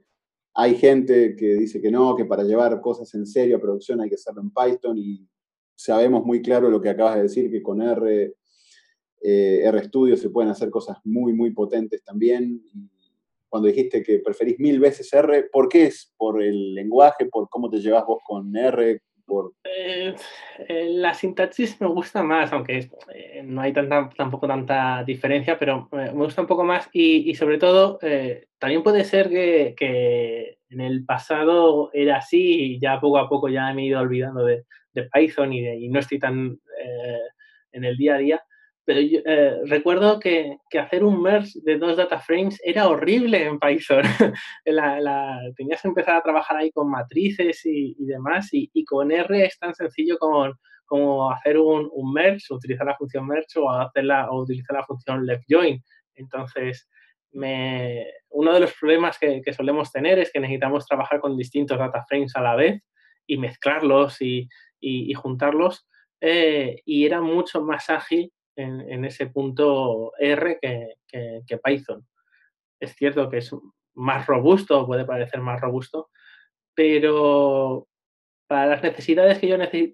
[0.53, 4.07] hay gente que dice que no, que para llevar cosas en serio a producción hay
[4.07, 5.27] que hacerlo en Python y
[5.75, 8.33] sabemos muy claro lo que acabas de decir, que con R,
[9.21, 12.61] eh, RStudio se pueden hacer cosas muy, muy potentes también.
[13.49, 16.13] cuando dijiste que preferís mil veces R, ¿por qué es?
[16.17, 17.25] ¿Por el lenguaje?
[17.25, 19.01] ¿Por cómo te llevas vos con R?
[19.63, 20.15] Eh,
[20.69, 25.89] eh, la sintaxis me gusta más, aunque eh, no hay tanta, tampoco tanta diferencia, pero
[25.91, 27.99] me gusta un poco más y, sobre todo
[28.57, 33.73] también puede ser que, en el pasado era así y ya poco a poco ya
[33.73, 34.65] me he ido olvidando de,
[35.13, 36.59] Python y, y, no estoy tan
[37.71, 38.41] en el día a día,
[38.87, 43.43] pero yo, eh, recuerdo que, que, hacer un merge de dos data frames era horrible
[43.45, 44.01] en Python.
[44.65, 49.11] la, tenías que empezar a trabajar ahí con matrices y, y demás, y, y, con
[49.11, 50.53] R es tan sencillo como,
[50.85, 55.25] como hacer un, un, merge, utilizar la función merge o, hacerla, o utilizar la función
[55.25, 55.83] left join.
[56.15, 56.89] Entonces,
[57.33, 61.77] me, uno de los problemas que, que, solemos tener es que necesitamos trabajar con distintos
[61.77, 62.81] data frames a la vez
[63.27, 64.47] y mezclarlos y,
[64.79, 65.85] y juntarlos.
[66.21, 72.05] Eh, y era mucho más ágil en, ese punto R que, Python.
[72.79, 73.51] Es cierto que es
[73.95, 76.09] más robusto, puede parecer más robusto,
[76.73, 77.87] pero
[78.47, 79.47] para las necesidades que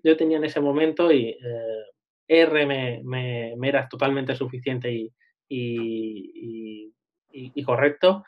[0.03, 1.85] yo, tenía en ese momento, y, eh,
[2.27, 2.65] R
[3.03, 5.09] me, era totalmente suficiente
[5.49, 6.93] y,
[7.65, 8.23] correcto.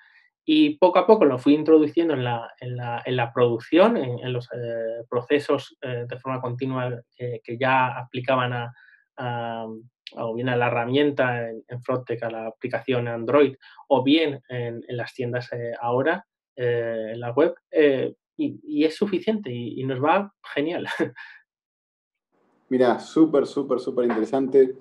[0.47, 5.03] Y poco a poco lo fui introduciendo en la, en la, producción, en, los eh,
[5.09, 8.71] procesos eh, de forma continua que ya aplicaban a,
[10.14, 13.56] o bien a la herramienta en, en a la aplicación Android,
[13.88, 16.26] o bien en, las tiendas eh, ahora,
[16.56, 20.88] eh, en la web, eh, y, es suficiente y, nos va genial.
[22.70, 24.76] Mira, súper, súper, súper interesante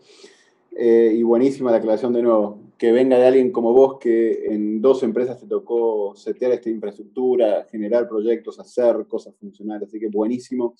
[0.76, 2.72] y buenísima la aclaración de nuevo.
[2.76, 7.64] Que venga de alguien como vos que en dos empresas te tocó setear esta infraestructura,
[7.70, 10.74] generar proyectos, hacer cosas funcionales, así que buenísimo.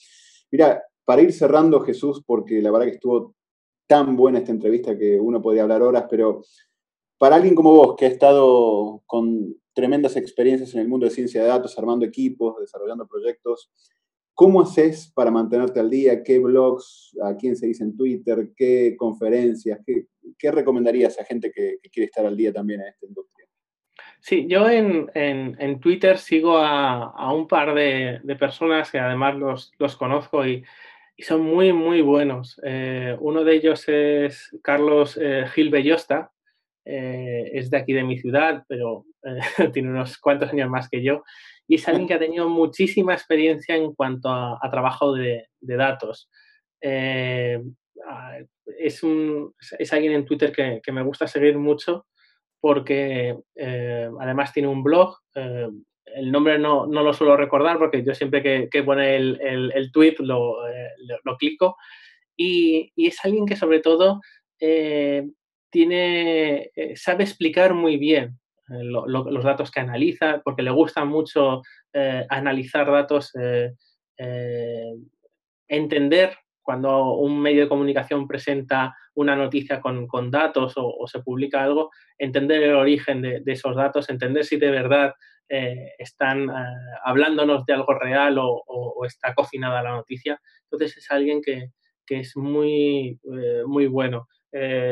[0.51, 3.35] Mira, para ir cerrando, Jesús, porque la verdad que estuvo
[3.95, 6.43] tan buena esta entrevista que uno podría hablar horas, pero
[7.17, 11.41] para alguien como vos, que ha estado con tremendas experiencias en el mundo de ciencia
[11.41, 13.71] de datos, armando equipos, desarrollando proyectos,
[14.35, 16.25] ¿cómo haces para mantenerte al día?
[16.25, 18.51] ¿Qué blogs, a quién se dice en Twitter?
[18.57, 19.79] ¿Qué conferencias?
[19.87, 23.47] ¿Qué, qué recomendarías a gente que, quiere estar al día también en esta industria?
[24.19, 29.37] Sí, yo en, en, Twitter sigo a, a un par de, de, personas que además
[29.37, 30.65] los, los conozco y,
[31.17, 32.61] y son muy, muy buenos.
[32.65, 36.33] Eh, uno de ellos es Carlos eh, Gil Bellosta,
[36.85, 39.07] eh, es de aquí de mi ciudad, pero
[39.73, 41.23] tiene unos cuantos años más que yo,
[41.67, 46.29] y es alguien que ha tenido muchísima experiencia en cuanto a, trabajo de, datos.
[46.81, 47.63] es,
[49.03, 52.07] un, es alguien en Twitter que, que me gusta seguir mucho
[52.61, 55.19] porque además tiene un blog
[56.15, 59.41] el nombre no, no, lo suelo recordar porque yo siempre que, que pone el,
[59.75, 60.91] el, tweet lo, eh,
[61.25, 61.77] lo, clico.
[62.37, 64.21] Y, y, es alguien que sobre todo
[64.61, 65.29] eh,
[65.71, 71.61] tiene, eh, sabe explicar muy bien los datos que analiza, porque le gusta mucho
[72.31, 73.31] analizar datos,
[75.69, 81.63] entender cuando un medio de comunicación presenta una noticia con, con datos o, se publica
[81.63, 85.13] algo, entender el origen de, de, esos datos, entender si de verdad
[85.49, 86.53] eh, están eh,
[87.05, 90.41] hablándonos de algo real o, está cocinada la noticia.
[90.65, 91.71] Entonces es alguien que,
[92.07, 94.27] que es muy, eh, muy bueno.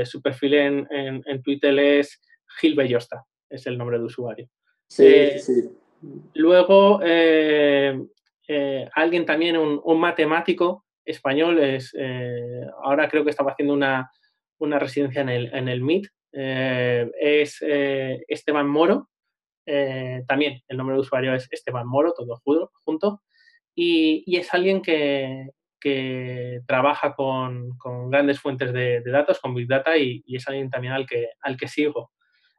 [0.05, 2.21] su perfil en, en, Twitter es
[2.59, 3.25] Gil Bellosta.
[3.49, 4.49] es el nombre de usuario.
[4.89, 5.71] Sí, sí.
[6.35, 7.01] Luego,
[8.95, 11.95] alguien también, un, matemático español, es,
[12.83, 14.11] ahora creo que estaba haciendo una,
[14.59, 19.12] una residencia en el, en el MIT, es Esteban Moro,
[20.27, 22.41] también el nombre de usuario es Esteban Moro, todo
[22.85, 23.23] junto,
[23.75, 25.49] y, es alguien que,
[26.67, 27.77] trabaja con,
[28.11, 31.69] grandes fuentes de, datos, con Big Data, y, es alguien también al que, al que
[31.69, 32.13] sigo.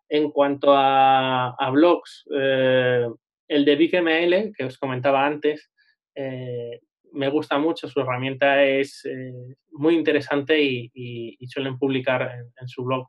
[0.10, 3.08] En cuanto a, blogs, eh,
[3.48, 5.72] el de BigML, que os comentaba antes,
[6.16, 6.82] eh,
[7.14, 13.08] me gusta mucho, su herramienta es eh, muy interesante y, suelen publicar en, su blog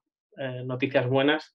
[0.64, 1.54] noticias buenas,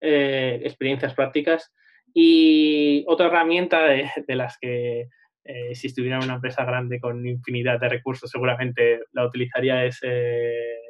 [0.00, 1.72] experiencias prácticas.
[2.14, 5.08] Y otra herramienta de las que
[5.48, 10.80] eh, si estuviera una empresa grande con infinidad de recursos, seguramente la utilizaría es eh,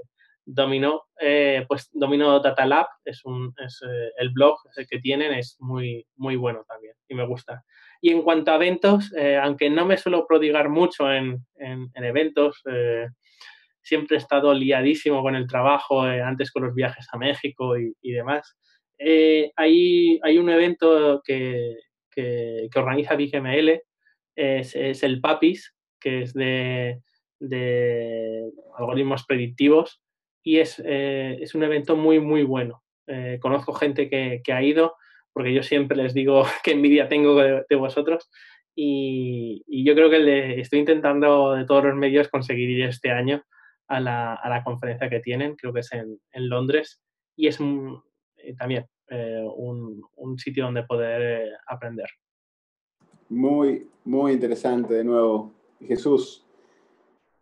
[0.46, 1.02] Domino.
[1.20, 3.80] Eh, pues Domino Data Lab es, un, es
[4.16, 4.57] el blog
[4.88, 7.64] que tienen, es muy, muy bueno también y me gusta.
[8.00, 12.62] Y en cuanto a eventos, aunque no me suelo prodigar mucho en, en, eventos,
[13.82, 18.12] siempre he estado liadísimo con el trabajo, antes con los viajes a México y, y
[18.12, 18.57] demás.
[18.99, 21.76] Hay, hay un evento que,
[22.74, 23.82] organiza BigML
[24.34, 27.01] es, el PAPIS, que es de,
[28.76, 30.01] algoritmos predictivos
[30.42, 32.82] y es, eh, es, un evento muy, muy bueno.
[33.07, 34.94] Eh, conozco gente que, ha ido
[35.32, 38.30] porque yo siempre les digo qué envidia tengo de, vosotros
[38.74, 43.42] y, yo creo que le estoy intentando de todos los medios conseguir ir este año
[43.88, 46.18] a la, conferencia que tienen, creo que es en,
[46.49, 47.01] Londres
[47.36, 47.61] y es
[48.47, 48.86] eh, también
[49.57, 52.09] un, un, sitio donde poder aprender.
[53.28, 55.53] Muy, muy interesante de nuevo.
[55.80, 56.44] Jesús,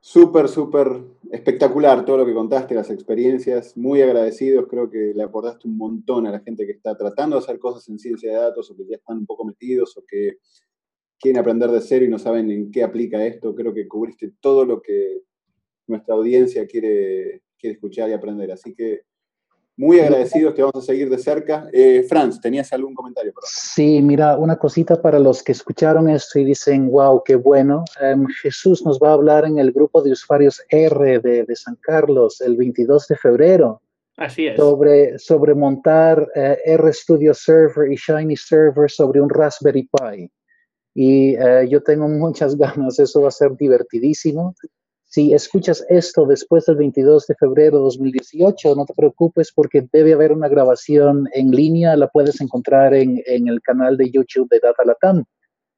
[0.05, 0.87] súper, súper
[1.31, 6.27] espectacular todo lo que contaste, las experiencias, muy agradecidos, creo que le aportaste un montón
[6.27, 8.85] a la gente que está tratando de hacer cosas en ciencia de datos o que
[8.87, 10.37] ya están un poco metidos o que
[11.19, 13.55] quieren aprender de cero y no saben en qué aplica esto.
[13.55, 15.23] Creo que cubriste todo lo que
[15.87, 18.53] nuestra audiencia quiere, quiere escuchar y aprender.
[18.53, 19.05] Así que
[19.77, 21.69] muy agradecidos, te vamos a seguir de cerca.
[21.73, 23.33] Eh, Franz, ¿tenías algún comentario?
[23.43, 27.85] Sí, mira, una cosita para los que escucharon esto y dicen, wow, qué bueno.
[28.01, 31.77] Em, Jesús nos va a hablar en el grupo de usuarios R de, de San
[31.81, 33.83] Carlos el 22 de febrero.
[34.17, 34.57] Así es.
[34.57, 40.31] Sobre, sobre montar eh, RStudio Server y Shiny Server sobre un Raspberry Pi.
[40.95, 44.55] Y eh, yo tengo muchas ganas, eso va a ser divertidísimo.
[45.15, 50.13] Si escuchas esto después del 22 de febrero de 2018, no te preocupes porque debe
[50.13, 54.83] haber una grabación en línea, la puedes encontrar en, el canal de YouTube de Data
[54.85, 55.23] Latam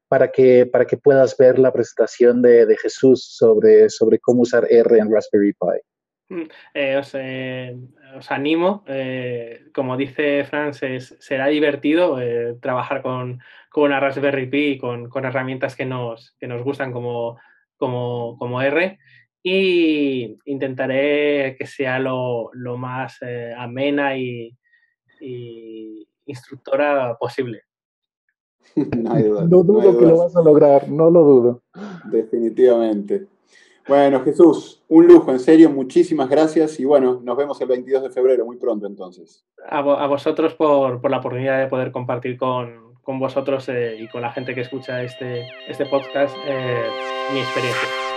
[0.07, 4.97] para que, para que puedas ver la presentación de, Jesús sobre, sobre cómo usar R
[4.97, 6.33] en Raspberry Pi.
[6.35, 7.77] Mm, eh, eh,
[8.17, 12.17] os, animo, eh, como dice Frances, será divertido
[12.59, 17.37] trabajar con, con, una Raspberry Pi, con, con herramientas que nos, que nos gustan como,
[17.77, 18.97] como, como R
[19.49, 24.53] y intentaré que sea lo, más eh, amena y,
[26.25, 27.61] instructora posible.
[28.75, 31.63] no, dudo que lo vas a lograr, no lo dudo.
[32.11, 33.27] Definitivamente.
[33.87, 38.09] Bueno, Jesús, un lujo, en serio, muchísimas gracias y bueno, nos vemos el 22 de
[38.09, 39.45] febrero, muy pronto entonces.
[39.69, 44.53] A, vosotros por, la oportunidad de poder compartir con, vosotros eh, y con la gente
[44.53, 46.89] que escucha este, este podcast eh,
[47.31, 48.16] mi experiencia.